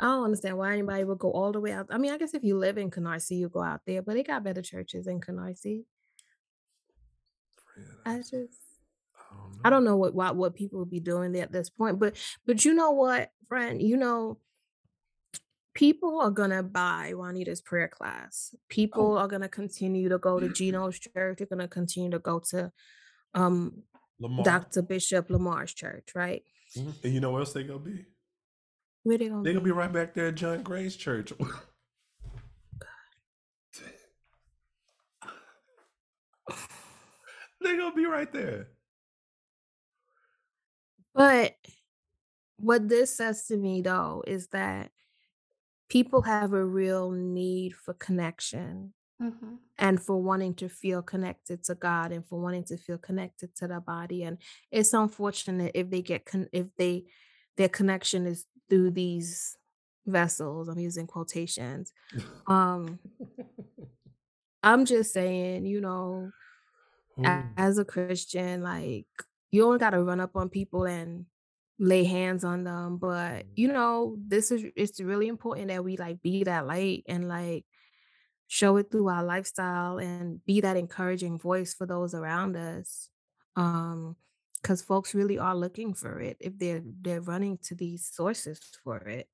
[0.02, 1.86] I don't understand why anybody would go all the way out.
[1.88, 4.24] I mean, I guess if you live in Canarsie, you go out there, but they
[4.24, 5.84] got better churches in Canarsie.
[7.72, 10.98] Fred, I just, I don't know I don't know what what, what people would be
[10.98, 14.38] doing there at this point, but but you know what, friend, you know,
[15.72, 18.56] people are gonna buy Juanita's prayer class.
[18.68, 21.38] People are gonna continue to go to Gino's church.
[21.38, 22.72] They're gonna continue to go to
[23.34, 23.84] um
[24.18, 24.82] lamar Dr.
[24.82, 26.42] Bishop Lamar's church, right?
[26.76, 27.04] Mhm.
[27.04, 28.04] and you know where else they gonna be
[29.04, 29.58] Where they gonna They're be?
[29.58, 31.32] gonna be right back there at John Gray's church.
[37.60, 38.68] They're gonna be right there.
[41.14, 41.54] But
[42.56, 44.90] what this says to me though is that
[45.88, 49.58] people have a real need for connection Mhm.
[49.78, 53.68] and for wanting to feel connected to God and for wanting to feel connected to
[53.68, 54.38] the body and
[54.70, 57.06] it's unfortunate if they get con- if they
[57.56, 59.58] their connection is through these
[60.06, 61.92] vessels I'm using quotations
[62.48, 63.00] um
[64.62, 66.34] I'm just saying you know
[67.24, 69.06] a- as a Christian, like
[69.52, 71.26] you don't gotta run up on people and
[71.78, 72.98] lay hands on them.
[72.98, 77.28] But you know, this is it's really important that we like be that light and
[77.28, 77.66] like
[78.48, 83.10] show it through our lifestyle and be that encouraging voice for those around us.
[83.56, 84.16] Um,
[84.62, 88.98] because folks really are looking for it if they're they're running to these sources for
[88.98, 89.28] it.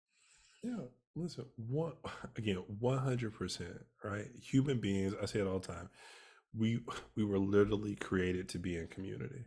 [0.63, 1.93] Yeah, listen, one
[2.37, 4.27] again, one hundred percent, right?
[4.43, 5.91] Human beings, I say it all the time.
[6.57, 6.81] We
[7.17, 9.45] we were literally created to be in community.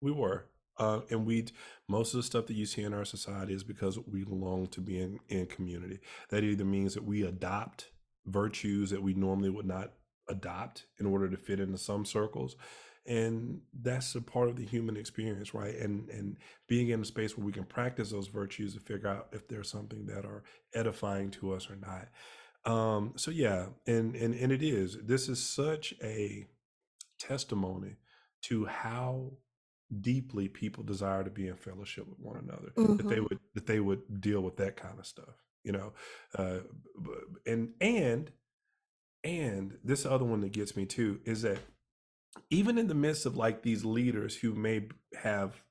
[0.00, 0.46] We were,
[0.78, 1.46] uh, and we
[1.88, 4.80] most of the stuff that you see in our society is because we long to
[4.80, 6.00] be in in community.
[6.30, 7.88] That either means that we adopt
[8.26, 9.92] virtues that we normally would not
[10.28, 12.56] adopt in order to fit into some circles,
[13.06, 15.74] and that's a part of the human experience, right?
[15.76, 16.36] And and
[16.68, 19.70] being in a space where we can practice those virtues to figure out if there's
[19.70, 20.44] something that are
[20.74, 22.08] edifying to us or not.
[22.72, 24.98] Um, so yeah, and and and it is.
[25.04, 26.46] This is such a
[27.18, 27.96] testimony
[28.42, 29.32] to how
[30.00, 32.72] deeply people desire to be in fellowship with one another.
[32.98, 33.20] That they Mhm.
[33.20, 35.34] would that they would deal with that kind of stuff,
[35.64, 35.92] you know.
[36.36, 36.60] Uh,
[37.46, 38.32] and and
[39.24, 41.58] and this other one that gets me too is that
[42.50, 44.88] even in the midst of like these leaders who may
[45.22, 45.62] have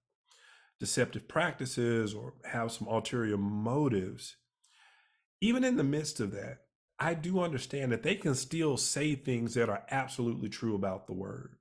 [0.80, 4.38] deceptive practices or have some ulterior motives,
[5.42, 6.60] even in the midst of that,
[7.00, 11.14] I do understand that they can still say things that are absolutely true about the
[11.14, 11.56] word.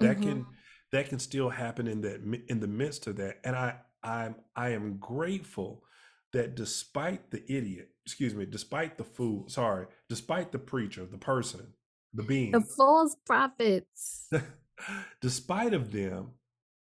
[0.00, 0.46] That hmm can
[0.92, 3.38] that can still happen in that in the midst of that.
[3.44, 5.84] And I I'm I am grateful
[6.32, 11.74] that despite the idiot, excuse me, despite the fool, sorry, despite the preacher, the person,
[12.14, 12.52] the beans.
[12.52, 14.28] The false prophets.
[15.20, 16.32] despite of them,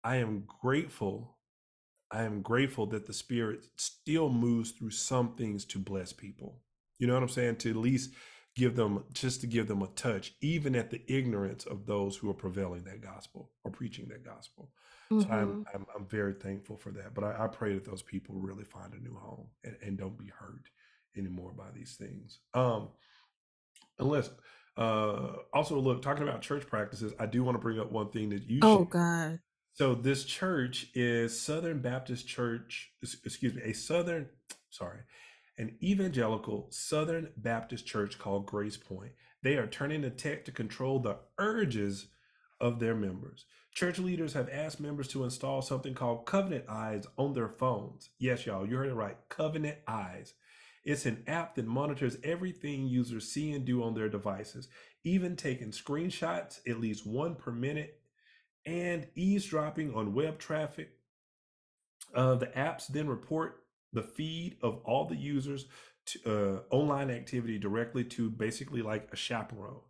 [0.05, 1.39] I am grateful.
[2.11, 6.61] I am grateful that the spirit still moves through some things to bless people.
[6.99, 7.57] You know what I'm saying?
[7.57, 8.13] To at least
[8.57, 12.31] give them just to give them a touch, even at the ignorance of those who
[12.31, 14.71] are prevailing that gospel or preaching that gospel.
[15.19, 17.15] So I'm hmm I'm, I'm very thankful for that.
[17.15, 20.19] But I, I pray that those people really find a new home and, and don't
[20.19, 20.69] be hurt
[21.17, 22.41] anymore by these things.
[22.55, 22.89] Um,
[23.99, 24.31] unless
[24.77, 28.31] uh also look talking about church practices, I do want to bring up one thing
[28.31, 28.91] that you Oh shared.
[28.91, 29.41] God.
[29.75, 34.29] So this church is Southern Baptist Church, excuse me, a Southern,
[34.71, 35.01] sorry,
[35.59, 39.13] an evangelical Southern Baptist church called Grace Point.
[39.43, 42.07] They are turning to tech to control the urges
[42.61, 43.47] of their members.
[43.75, 48.11] Church leaders have asked members to install something called Covenant Eyes on their phones.
[48.21, 49.17] Yes, y'all, you heard it right.
[49.29, 50.35] Covenant Eyes.
[50.85, 54.69] It's an app that monitors everything users see and do on their devices,
[55.03, 58.01] even taking screenshots, at least one per minute,
[58.67, 60.91] and eavesdropping on web traffic.
[62.15, 65.67] Uh, the apps then report the feed of all the users
[66.07, 69.81] to uh, online activity directly to basically like a chaperone.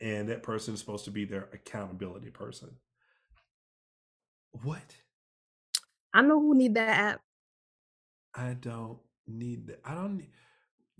[0.00, 2.76] And that person is supposed to be their accountability person.
[4.62, 4.96] What?
[6.12, 7.20] I know who need that app.
[8.34, 9.80] I don't need that.
[9.84, 10.30] I don't need.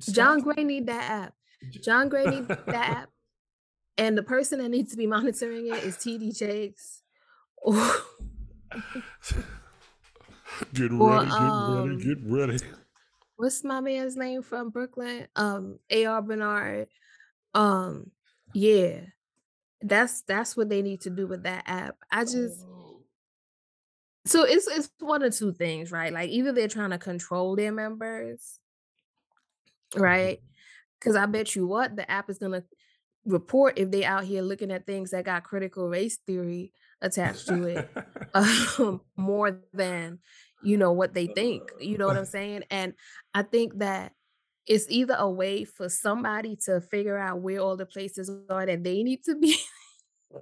[0.00, 1.34] John Gray need that app.
[1.82, 3.10] John Gray need that app.
[3.96, 7.02] And the person that needs to be monitoring it is TD Jakes.
[10.72, 12.58] Get or ready, get ready, um get ready.
[13.36, 15.26] what's my man's name from Brooklyn?
[15.36, 16.88] Um AR Bernard.
[17.54, 18.10] Um
[18.52, 19.00] yeah.
[19.82, 21.96] That's that's what they need to do with that app.
[22.10, 22.83] I just Oh,
[24.26, 26.12] so it's it's one of two things, right?
[26.12, 28.58] Like either they're trying to control their members,
[29.94, 30.00] mhm.
[30.00, 30.40] right?
[30.98, 32.64] Because I bet you what the app is gonna
[33.26, 37.64] report if they out here looking at things that got critical race theory attached to
[37.64, 37.90] it
[38.34, 40.18] um, more than
[40.62, 41.70] you know what they think.
[41.78, 42.64] You know what I'm saying?
[42.70, 42.94] And
[43.34, 44.12] I think that
[44.66, 48.82] it's either a way for somebody to figure out where all the places are that
[48.82, 49.56] they need to be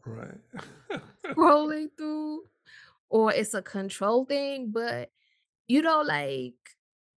[0.06, 0.38] right.
[1.26, 2.42] scrolling through,
[3.12, 4.70] or it's a control thing.
[4.72, 5.10] But
[5.68, 6.54] you know, like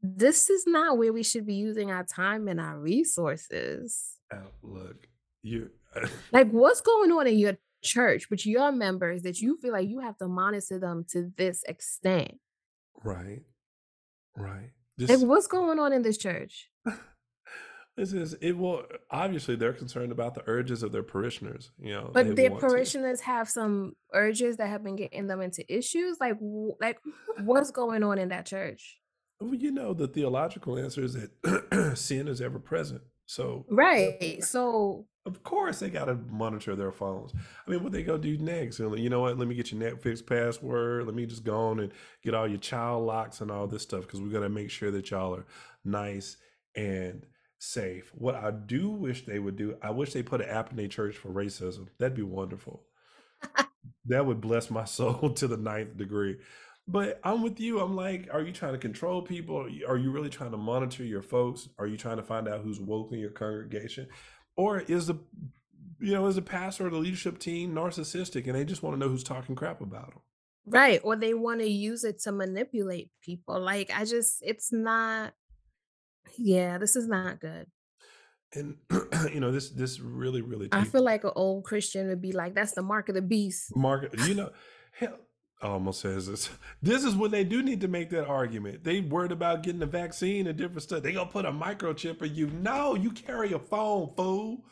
[0.02, 4.20] this is not where we should be using our time and our resources.
[4.32, 5.08] Out, look,
[5.42, 5.72] you.
[6.34, 10.02] Like, what's going on in your church with your members that you feel like you
[10.02, 12.34] have to monitor them to this extent?
[13.02, 13.44] right,
[14.36, 14.72] right.
[14.98, 16.70] Like, what's going on in this church?
[17.98, 18.58] this is it.
[18.58, 21.72] Will obviously they're concerned about the urges of their parishioners.
[21.80, 22.68] You know, But their want to.
[22.68, 26.18] parishioners have some urges that have been getting them into issues.
[26.20, 26.38] Like,
[26.82, 27.00] like
[27.44, 29.00] what's going on in that church?
[29.40, 33.02] Well, you know, the theological answer is that sin is ever present.
[33.26, 34.44] So, Right.
[34.44, 37.34] So, of course, they got to monitor their phones.
[37.66, 38.78] I mean, what they go do next?
[38.78, 39.38] You know what?
[39.40, 41.06] Let me get your Netflix password.
[41.06, 41.92] Let me just go on and
[42.24, 44.92] get all your child locks and all this stuff because we got to make sure
[44.92, 45.46] that y'all are
[45.84, 46.38] nice
[46.76, 47.26] and
[47.66, 48.12] safe.
[48.16, 50.88] What I do wish they would do, I wish they put an app in their
[50.88, 51.88] church for racism.
[51.98, 52.84] That'd be wonderful.
[54.06, 56.38] that would bless my soul to the ninth degree.
[56.88, 57.80] But I'm with you.
[57.80, 59.58] I'm like, are you trying to control people?
[59.58, 61.68] Are you, are you really trying to monitor your folks?
[61.80, 64.08] Are you trying to find out who's woke in your congregation?
[64.56, 65.16] Or is the,
[66.00, 69.00] you know, is the pastor or the leadership team narcissistic and they just want to
[69.00, 70.22] know who's talking crap about them?
[70.68, 71.00] right.
[71.04, 73.60] Or they want to use it to manipulate people.
[73.60, 75.34] Like, I just, it's not,
[76.38, 77.68] yeah, this is not good.
[78.54, 78.78] And
[79.34, 82.56] you know, this this really really I feel like an old Christian would be like,
[82.56, 83.76] that's the mark of the beast.
[83.76, 84.14] Mark.
[84.26, 84.52] You know,
[84.98, 85.18] hell,
[85.62, 86.50] I almost says this.
[86.82, 88.84] This is when they do need to make that argument.
[88.84, 91.04] They worried about getting the vaccine and different stuff.
[91.04, 92.48] They gonna put a microchip in you.
[92.48, 94.66] No, you carry a phone, fool.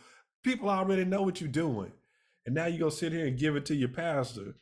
[0.43, 1.91] People already know what you're doing,
[2.45, 4.56] and now you gonna sit here and give it to your pastor.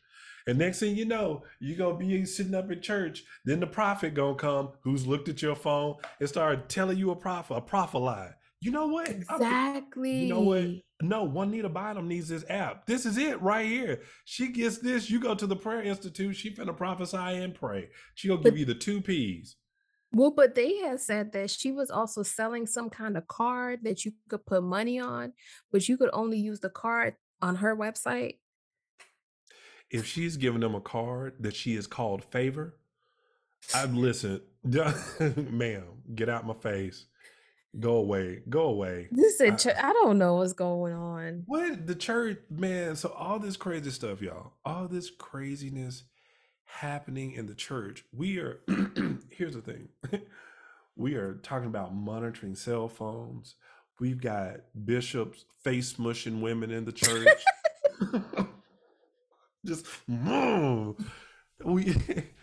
[0.51, 3.23] And next thing you know, you gonna be sitting up in church.
[3.45, 7.15] Then the prophet gonna come, who's looked at your phone and start telling you a
[7.15, 8.31] prophet, a prophet lie.
[8.59, 9.07] You know what?
[9.07, 9.21] I'm-
[10.03, 10.57] you know what?
[10.57, 10.81] Exactly.
[11.03, 12.85] No, Juanita Bynum needs this app.
[12.85, 14.01] This is it right here.
[14.25, 15.09] She gets this.
[15.09, 16.35] You go to the prayer institute.
[16.35, 17.89] She finna prophesy and pray.
[18.15, 19.55] She gonna But- give you the two P's.
[20.11, 24.03] Well, but they had said that she was also selling some kind of card that
[24.03, 25.31] you could put money on,
[25.71, 28.39] but you could only use the card on her website.
[29.91, 32.75] If she's giving them a card that she is called favor,
[33.75, 35.83] I'd listen, ma'am,
[36.15, 37.05] get out my face.
[37.79, 38.41] Go away.
[38.49, 39.07] Go away.
[39.11, 41.43] This I, is I don't know what's going on.
[41.45, 42.95] what the church, man?
[42.97, 46.03] So all this crazy stuff, y'all, all this craziness
[46.65, 48.03] happening in the church.
[48.11, 48.59] We are
[49.29, 49.87] here's the thing.
[50.95, 53.55] we are talking about monitoring cell phones.
[54.01, 57.41] We've got bishops face mushing women in the church.
[59.65, 60.95] Just mm.
[61.63, 61.95] we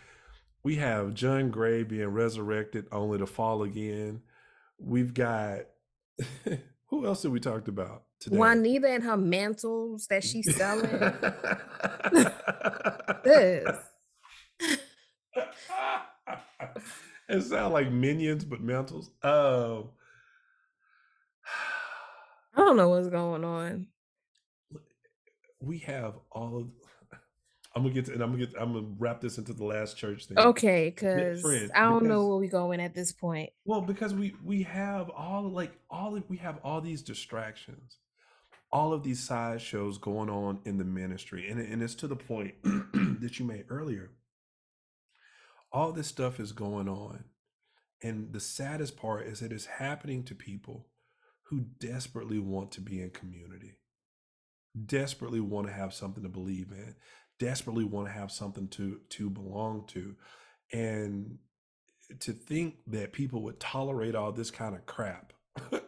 [0.63, 4.21] we have John Gray being resurrected only to fall again.
[4.77, 5.61] We've got
[6.87, 8.37] who else did we talked about today?
[8.37, 10.89] Juanita and her mantles that she's selling.
[13.23, 13.77] this.
[17.27, 19.11] it sounds like minions, but mantles.
[19.23, 19.89] Oh,
[22.55, 23.87] I don't know what's going on.
[25.61, 26.67] We have all of.
[27.75, 28.55] I'm gonna get to, and I'm gonna get.
[28.59, 30.39] I'm gonna wrap this into the last church thing.
[30.39, 33.51] Okay, because friend, I don't know where we going at this point.
[33.65, 37.97] well, because we we have all like all of, we have all these distractions,
[38.71, 42.15] all of these side shows going on in the ministry, and and it's to the
[42.15, 44.11] point that you made earlier.
[45.71, 47.25] All this stuff is going on,
[48.01, 50.87] and the saddest part is it is happening to people
[51.43, 53.77] who desperately want to be in community,
[54.85, 56.95] desperately want to have something to believe in,
[57.39, 60.15] desperately want to have something to to belong to,
[60.71, 61.37] and
[62.19, 65.33] to think that people would tolerate all this kind of crap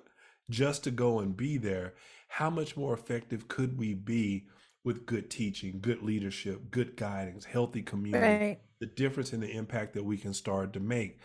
[0.50, 1.94] just to go and be there,
[2.28, 4.48] how much more effective could we be
[4.84, 8.46] with good teaching, good leadership, good guidance, healthy community?
[8.46, 8.60] Right.
[8.80, 11.20] The difference in the impact that we can start to make.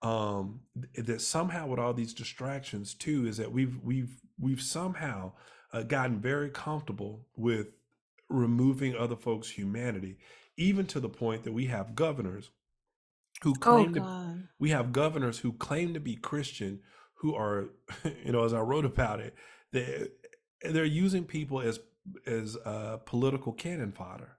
[0.00, 0.60] Um,
[0.94, 5.32] th- that somehow with all these distractions too is that we've we've we've somehow
[5.72, 7.68] uh, gotten very comfortable with
[8.28, 10.18] removing other folks' humanity,
[10.56, 12.50] even to the point that we have governors
[13.42, 16.80] who Oh claim to we have governors who claim to be Christian
[17.14, 17.70] who are,
[18.24, 19.34] you know, as I wrote about it,
[19.72, 20.08] they
[20.62, 21.80] they're using people as
[22.26, 24.38] as uh, political cannon fodder.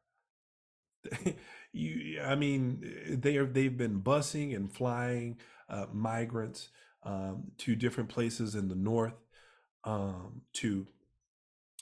[1.71, 5.37] you, I mean, they are they've been busing and flying
[5.69, 6.69] uh, migrants
[7.03, 9.13] um, to different places in the north
[9.83, 10.87] um, to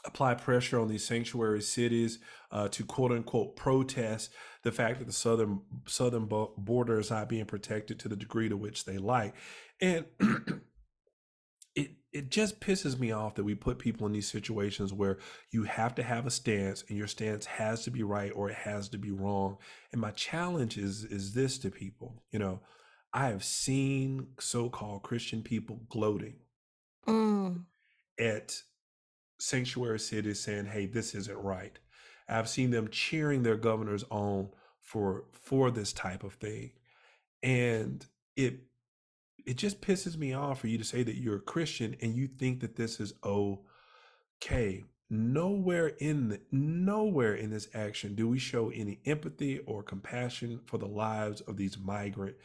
[0.08, 2.20] apply pressure on these sanctuary cities
[2.52, 4.32] uh, to quote unquote protest
[4.64, 6.26] the fact that the southern southern
[6.58, 9.36] border is not being protected to the degree to which they like
[9.82, 10.06] and
[11.76, 15.18] it it just pisses me off that we put people in these situations where
[15.52, 18.56] you have to have a stance and your stance has to be right or it
[18.56, 19.58] has to be wrong
[19.92, 22.62] and my challenge is is this to people you know
[23.14, 26.36] i have seen so-called christian people gloating
[27.08, 27.64] Mm.
[28.20, 28.54] at
[29.38, 31.78] sanctuary cities saying, "Hey, this isn't right."
[32.30, 34.50] I've seen them cheering their governors on
[34.82, 36.72] for for this type of thing,
[37.42, 38.62] and it
[39.48, 42.28] it just pisses me off for you to say that you're a Christian and you
[42.28, 44.84] think that this is okay.
[45.10, 50.78] Nowhere in the, nowhere in this action do we show any empathy or compassion for
[50.78, 52.36] the lives of these migrant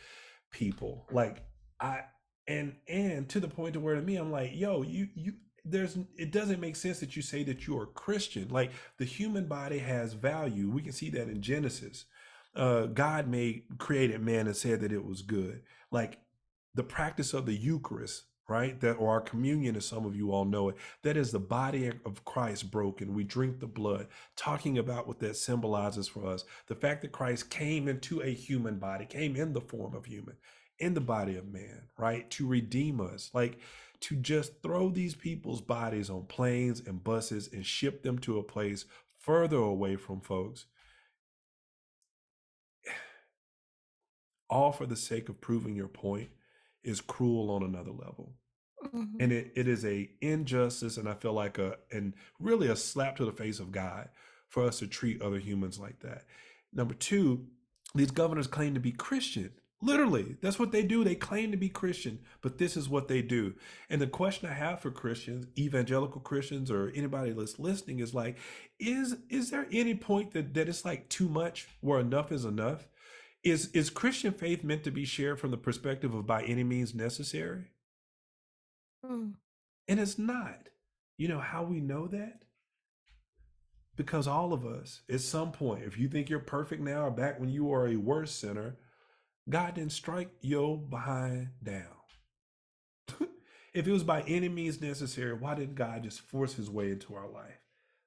[0.52, 1.08] people.
[1.10, 1.42] Like
[1.80, 2.04] I
[2.46, 5.32] and and to the point to where to me I'm like, yo, you you
[5.64, 8.48] there's it doesn't make sense that you say that you're Christian.
[8.48, 10.70] Like the human body has value.
[10.70, 12.06] We can see that in Genesis.
[12.54, 15.62] Uh God made created man and said that it was good.
[15.90, 16.18] Like
[16.74, 18.80] the practice of the Eucharist, right?
[18.80, 21.92] That or our communion, as some of you all know it, that is the body
[22.04, 23.14] of Christ broken.
[23.14, 26.44] We drink the blood, talking about what that symbolizes for us.
[26.66, 30.36] The fact that Christ came into a human body, came in the form of human,
[30.78, 32.28] in the body of man, right?
[32.32, 33.30] To redeem us.
[33.32, 33.58] Like
[34.02, 38.42] to just throw these people's bodies on planes and buses and ship them to a
[38.42, 38.84] place
[39.18, 40.66] further away from folks,
[44.50, 46.30] all for the sake of proving your point,
[46.84, 48.34] is cruel on another level.
[48.84, 49.14] Mhm.
[49.20, 53.16] And it, it is a injustice and I feel like a and really a slap
[53.16, 54.08] to the face of God
[54.48, 56.24] for us to treat other humans like that.
[56.72, 57.46] Number two,
[57.94, 59.52] these governors claim to be Christian.
[59.84, 61.02] Literally, that's what they do.
[61.02, 63.54] They claim to be Christian, but this is what they do.
[63.90, 68.38] And the question I have for Christians, evangelical Christians, or anybody that's listening is like,
[68.78, 72.86] is is there any point that, that it's like too much where enough is enough?
[73.42, 76.94] Is is Christian faith meant to be shared from the perspective of by any means
[76.94, 77.72] necessary?
[79.04, 79.32] Mm.
[79.88, 80.68] And it's not.
[81.18, 82.44] You know how we know that?
[83.96, 87.40] Because all of us, at some point, if you think you're perfect now or back
[87.40, 88.76] when you were a worse sinner,
[89.48, 91.86] God didn't strike your behind down.
[93.74, 97.14] if it was by any means necessary, why didn't God just force his way into
[97.14, 97.58] our life?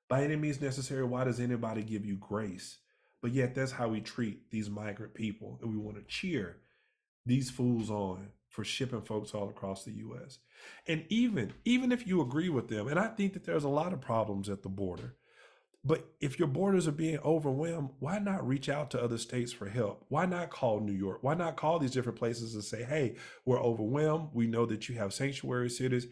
[0.08, 2.78] By any means necessary, why does anybody give you grace?
[3.22, 5.60] But yet that's how we treat these migrant people.
[5.62, 6.58] And we want to cheer
[7.26, 10.40] these fools on for shipping folks all across the US.
[10.88, 13.94] And even even if you agree with them, and I think that there's a lot
[13.94, 15.16] of problems at the border.
[15.88, 19.70] But if your borders are being overwhelmed, why not reach out to other states for
[19.70, 20.04] help?
[20.10, 21.20] Why not call New York?
[21.22, 24.30] Why not call these different places and say, hey, we're overwhelmed.
[24.34, 26.08] We know that you have sanctuary cities.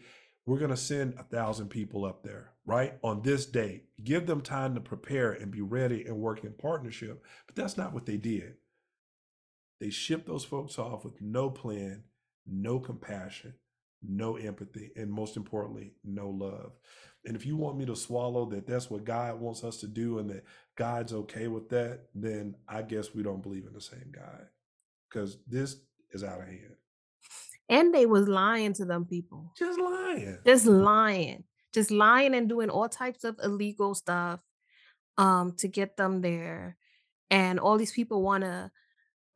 [0.46, 2.94] We're going to send a thousand people up there, right?
[3.02, 3.86] On this date.
[4.04, 7.24] Give them time to prepare and be ready and work in partnership.
[7.46, 8.54] But that's not what they did.
[9.80, 12.04] They shipped those folks off with no plan,
[12.46, 13.54] no compassion,
[14.08, 16.72] no empathy, and most importantly, no love.
[17.24, 20.18] And if you want me to swallow that that's what God wants us to do
[20.18, 20.44] and that
[20.76, 24.46] God's okay with that, then I guess we don't believe in the same God
[25.08, 25.76] because this
[26.12, 26.76] is out of hand.
[27.68, 29.52] And they was lying to them people.
[29.58, 30.38] Just lying.
[30.44, 31.44] Just lying.
[31.72, 34.40] Just lying and doing all types of illegal stuff
[35.16, 36.76] um to get them there.
[37.30, 38.70] And all these people want to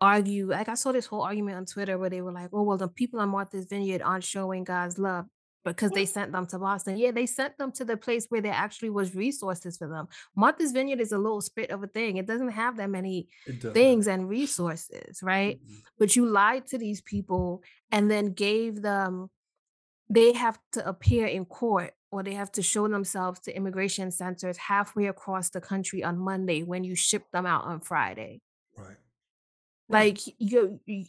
[0.00, 0.48] argue.
[0.48, 2.88] Like I saw this whole argument on Twitter where they were like, "Oh, well, the
[2.88, 5.26] people on Martha's Vineyard aren't showing God's love
[5.64, 8.52] because they sent them to Boston." Yeah, they sent them to the place where there
[8.52, 10.08] actually was resources for them.
[10.36, 12.16] Martha's Vineyard is a little spit of a thing.
[12.16, 13.74] It doesn't have that many It does not.
[13.74, 15.60] things and resources, right?
[15.60, 15.80] Mm-mm.
[15.98, 19.30] But you lied to these people and then gave them
[20.10, 24.56] they have to appear in court or they have to show themselves to immigration centers
[24.56, 28.40] halfway across the country on Monday when you ship them out on Friday.
[29.88, 31.04] Like you, you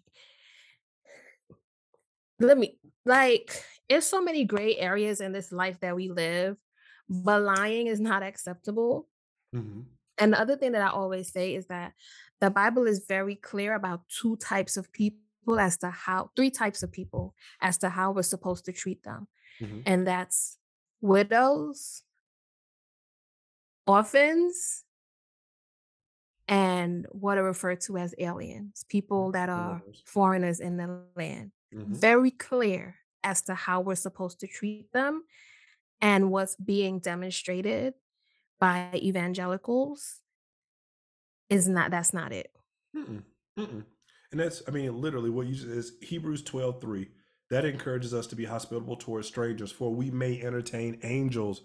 [2.39, 6.57] let me like it's so many gray areas in this life that we live,
[7.09, 9.07] but lying is not acceptable.
[9.53, 9.81] hmm
[10.17, 11.93] And the other thing that I always say is that
[12.39, 16.83] the Bible is very clear about two types of people as to how, three types
[16.83, 19.27] of people as to how we're supposed to treat them.
[19.59, 20.57] hmm And that's
[21.01, 22.03] widows,
[23.87, 24.83] orphans,
[26.49, 30.59] and what are referred to as aliens, people that are Foreigners.
[30.59, 31.51] in the land.
[31.71, 35.23] hmm Very clear as to how we're supposed to treat them
[36.01, 37.93] and what's being demonstrated
[38.59, 40.21] by evangelicals
[41.49, 42.51] is not that's not it.
[42.95, 43.23] Mm-mm,
[43.57, 43.83] mm-mm.
[44.31, 47.07] And that's, I mean, literally what you just is Hebrews 12 3.
[47.51, 51.61] That encourages us to be hospitable towards strangers, for we may entertain angels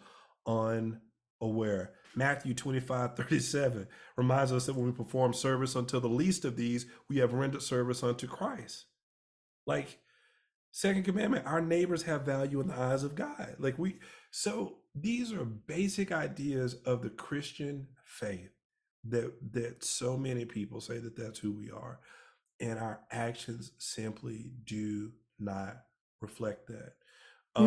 [0.47, 1.93] unaware.
[2.17, 3.87] Matthew 25 37
[4.17, 7.63] reminds us that when we perform service unto the least of these, we have rendered
[7.63, 8.87] service unto Christ.
[9.67, 9.99] Like,
[10.71, 13.57] second commandment, our neighbors have value in the eyes of God.
[13.59, 13.99] Like, we,
[14.31, 18.51] so these are basic ideas of the Christian faith
[19.09, 22.01] that that so many people say that that's who we are
[22.61, 25.77] and our actions simply do not
[26.21, 26.95] reflect that
[27.57, 27.67] um.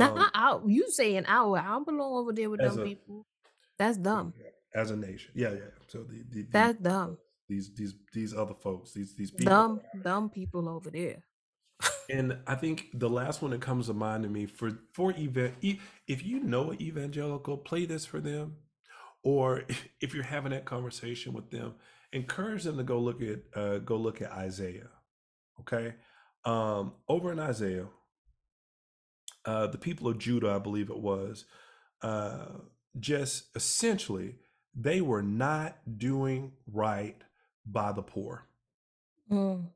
[0.68, 3.26] You saying our I belong over there with them a people.
[3.80, 4.34] That's dumb.
[4.76, 7.18] as a nation yeah yeah so the, the, these That's dumb.
[7.50, 11.24] these these these other folks these these people Dumb, dumb people over there.
[12.10, 15.54] and i think the last one that comes to mind to me for for event
[15.62, 18.56] if you know an evangelical play this for them
[19.24, 19.64] or
[20.02, 21.76] if you're having that conversation with them
[22.14, 24.90] encourage them to go look at uh go look at isaiah
[25.60, 25.94] okay
[26.46, 27.88] um over in isaiah
[29.46, 31.46] uh the people of judah i believe it was
[32.02, 32.46] uh
[33.00, 34.36] just essentially
[34.76, 37.18] they were not doing right
[37.66, 38.46] by the poor
[39.32, 39.68] Mm.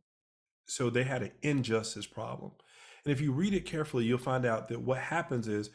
[0.66, 2.52] so they had an injustice problem.
[3.04, 5.70] And if you read it carefully, you'll find out that what happens is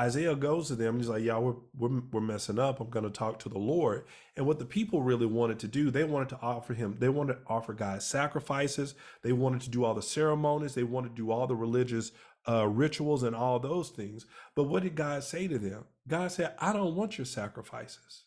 [0.00, 2.80] Isaiah goes to them and he's like, "Y'all, we're we're, we're messing up.
[2.80, 4.04] I'm going to talk to the Lord."
[4.36, 7.34] And what the people really wanted to do, they wanted to offer him, they wanted
[7.34, 8.94] to offer God sacrifices.
[9.22, 10.74] They wanted to do all the ceremonies.
[10.74, 12.12] They wanted to do all the religious
[12.48, 14.26] uh, rituals and all those things.
[14.54, 15.84] But what did God say to them?
[16.08, 18.24] God said, "I don't want your sacrifices.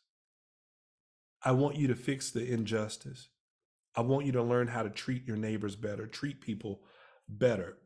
[1.42, 3.30] I want you to fix the injustice."
[3.96, 6.82] I want you to learn how to treat your neighbors better, treat people
[7.30, 7.78] better.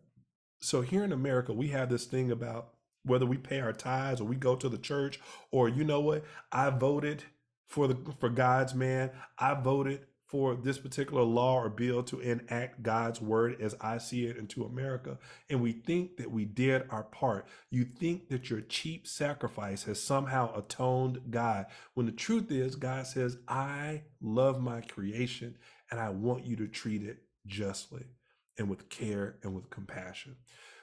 [0.59, 2.73] So here in America, we have this thing about
[3.03, 5.19] whether we pay our tithes or we go to the church
[5.51, 7.23] or you know what, I voted
[7.67, 9.11] for the for God's man.
[9.37, 14.27] I voted for this particular law or bill to enact God's word as I see
[14.27, 15.17] it into America.
[15.49, 17.47] And we think that we did our part.
[17.71, 21.65] You think that your cheap sacrifice has somehow atoned God.
[21.95, 25.57] When the truth is, God says, I love my creation
[25.89, 28.05] and I want you to treat it justly
[28.59, 30.36] and with care and with compassion.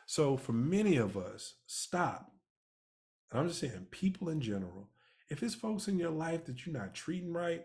[0.07, 2.33] So, for many of us, stop.
[3.31, 4.89] And I'm just saying, people in general,
[5.29, 7.65] if it's folks in your life that you're not treating right,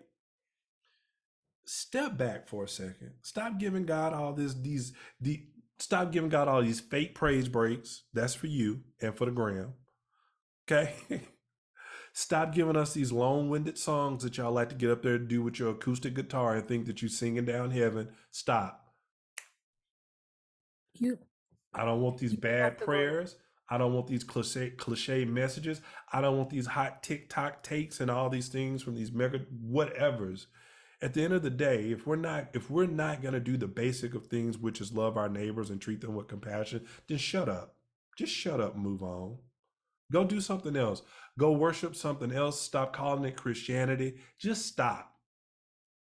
[1.65, 3.11] step back for a second.
[3.21, 5.43] Stop giving God all this, these, the,
[5.79, 8.03] stop giving God all these fake praise breaks.
[8.13, 9.73] That's for you and for the gram.
[10.69, 10.93] Okay.
[12.13, 15.41] Stop giving us these long-winded songs that y'all like to get up there and do
[15.41, 18.09] with your acoustic guitar and think that you're singing down heaven.
[18.31, 18.85] Stop.
[20.93, 21.19] You
[21.73, 23.37] I don't want these bad have to go prayers.
[23.69, 25.81] I don't want these cliche cliche messages.
[26.11, 30.47] I don't want these hot TikTok takes and all these things from these mega whatevers.
[31.01, 33.67] At the end of the day, if we're not if we're not gonna do the
[33.67, 37.49] basic of things, which is love our neighbors and treat them with compassion, then shut
[37.49, 37.75] up.
[38.17, 39.37] Just shut up move on.
[40.11, 41.01] Go do something else.
[41.39, 42.61] Go worship something else.
[42.61, 44.17] Stop calling it Christianity.
[44.37, 45.15] Just stop.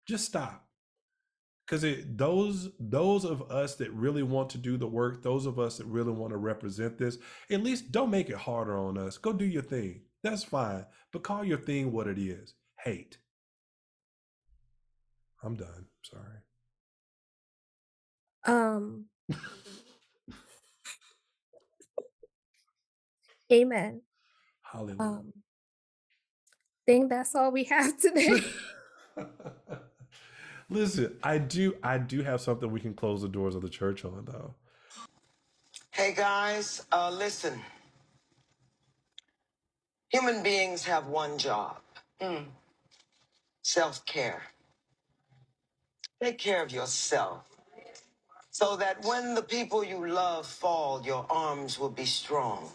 [0.07, 0.69] Just stop
[1.69, 5.59] because it those those of us that really want to do the work those of
[5.59, 7.19] us that really want to represent this
[7.51, 11.23] at least don't make it harder on us go do your thing that's fine but
[11.23, 13.19] call your thing what it is hate
[15.43, 16.39] i'm done sorry
[18.47, 19.07] um
[23.53, 24.03] amen.
[24.63, 25.33] hallelujah Um
[26.87, 28.31] think that's all we have today.
[30.71, 34.05] listen i do i do have something we can close the doors of the church
[34.05, 34.55] on though
[35.93, 37.61] Hey guys, uh, listen.
[40.11, 41.79] Human beings have one job
[43.63, 44.43] self care.
[46.23, 47.45] Take care of yourself
[48.51, 52.69] so that when the people you love fall, your arms will be strong.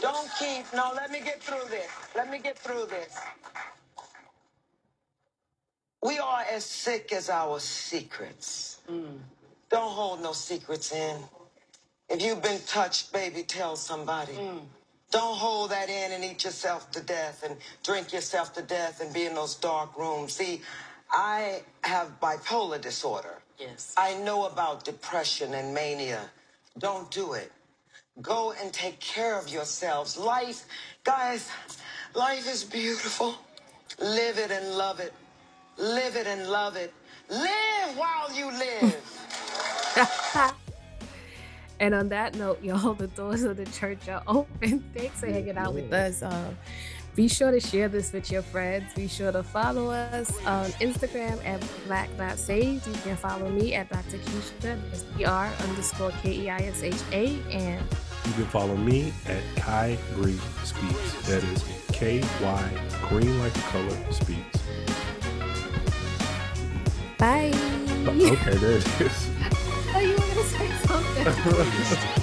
[0.00, 1.88] Don't keep, no, let me get through this.
[2.16, 3.14] Let me get through this.
[6.02, 8.80] We are as sick as our secrets.
[9.68, 11.18] Don't hold no secrets in.
[12.08, 14.32] If you've been touched, baby, tell somebody.
[15.10, 19.12] Don't hold that in and eat yourself to death and drink yourself to death and
[19.12, 20.34] be in those dark rooms.
[20.34, 20.62] See,
[21.10, 23.38] I have bipolar disorder.
[23.58, 23.94] Yes.
[23.96, 26.30] I know about depression and mania.
[26.78, 27.50] Don't do it.
[28.20, 30.16] Go and take care of yourselves.
[30.16, 30.64] Life,
[31.04, 31.50] guys,
[32.14, 33.34] life is beautiful.
[34.00, 35.12] Live it and love it.
[35.76, 36.92] Live it and love it.
[37.30, 38.96] Live while you live.
[41.80, 44.80] and on that note, y'all, the doors of the church are open.
[44.94, 46.22] Thanks for hanging out with us.
[46.22, 46.56] Um,
[47.18, 48.94] be sure to share this with your friends.
[48.94, 52.86] Be sure to follow us on Instagram at Black Not Saved.
[52.86, 54.18] You can follow me at Dr.
[54.18, 57.26] Keisha, that's underscore K E I S H A.
[57.50, 57.84] And
[58.24, 62.70] you can follow me at Ky green speaks that is k-y
[63.08, 64.58] green like the color speaks
[67.18, 67.50] bye.
[68.06, 69.30] Oh, okay there it is
[69.92, 72.14] Oh, you were going to say something?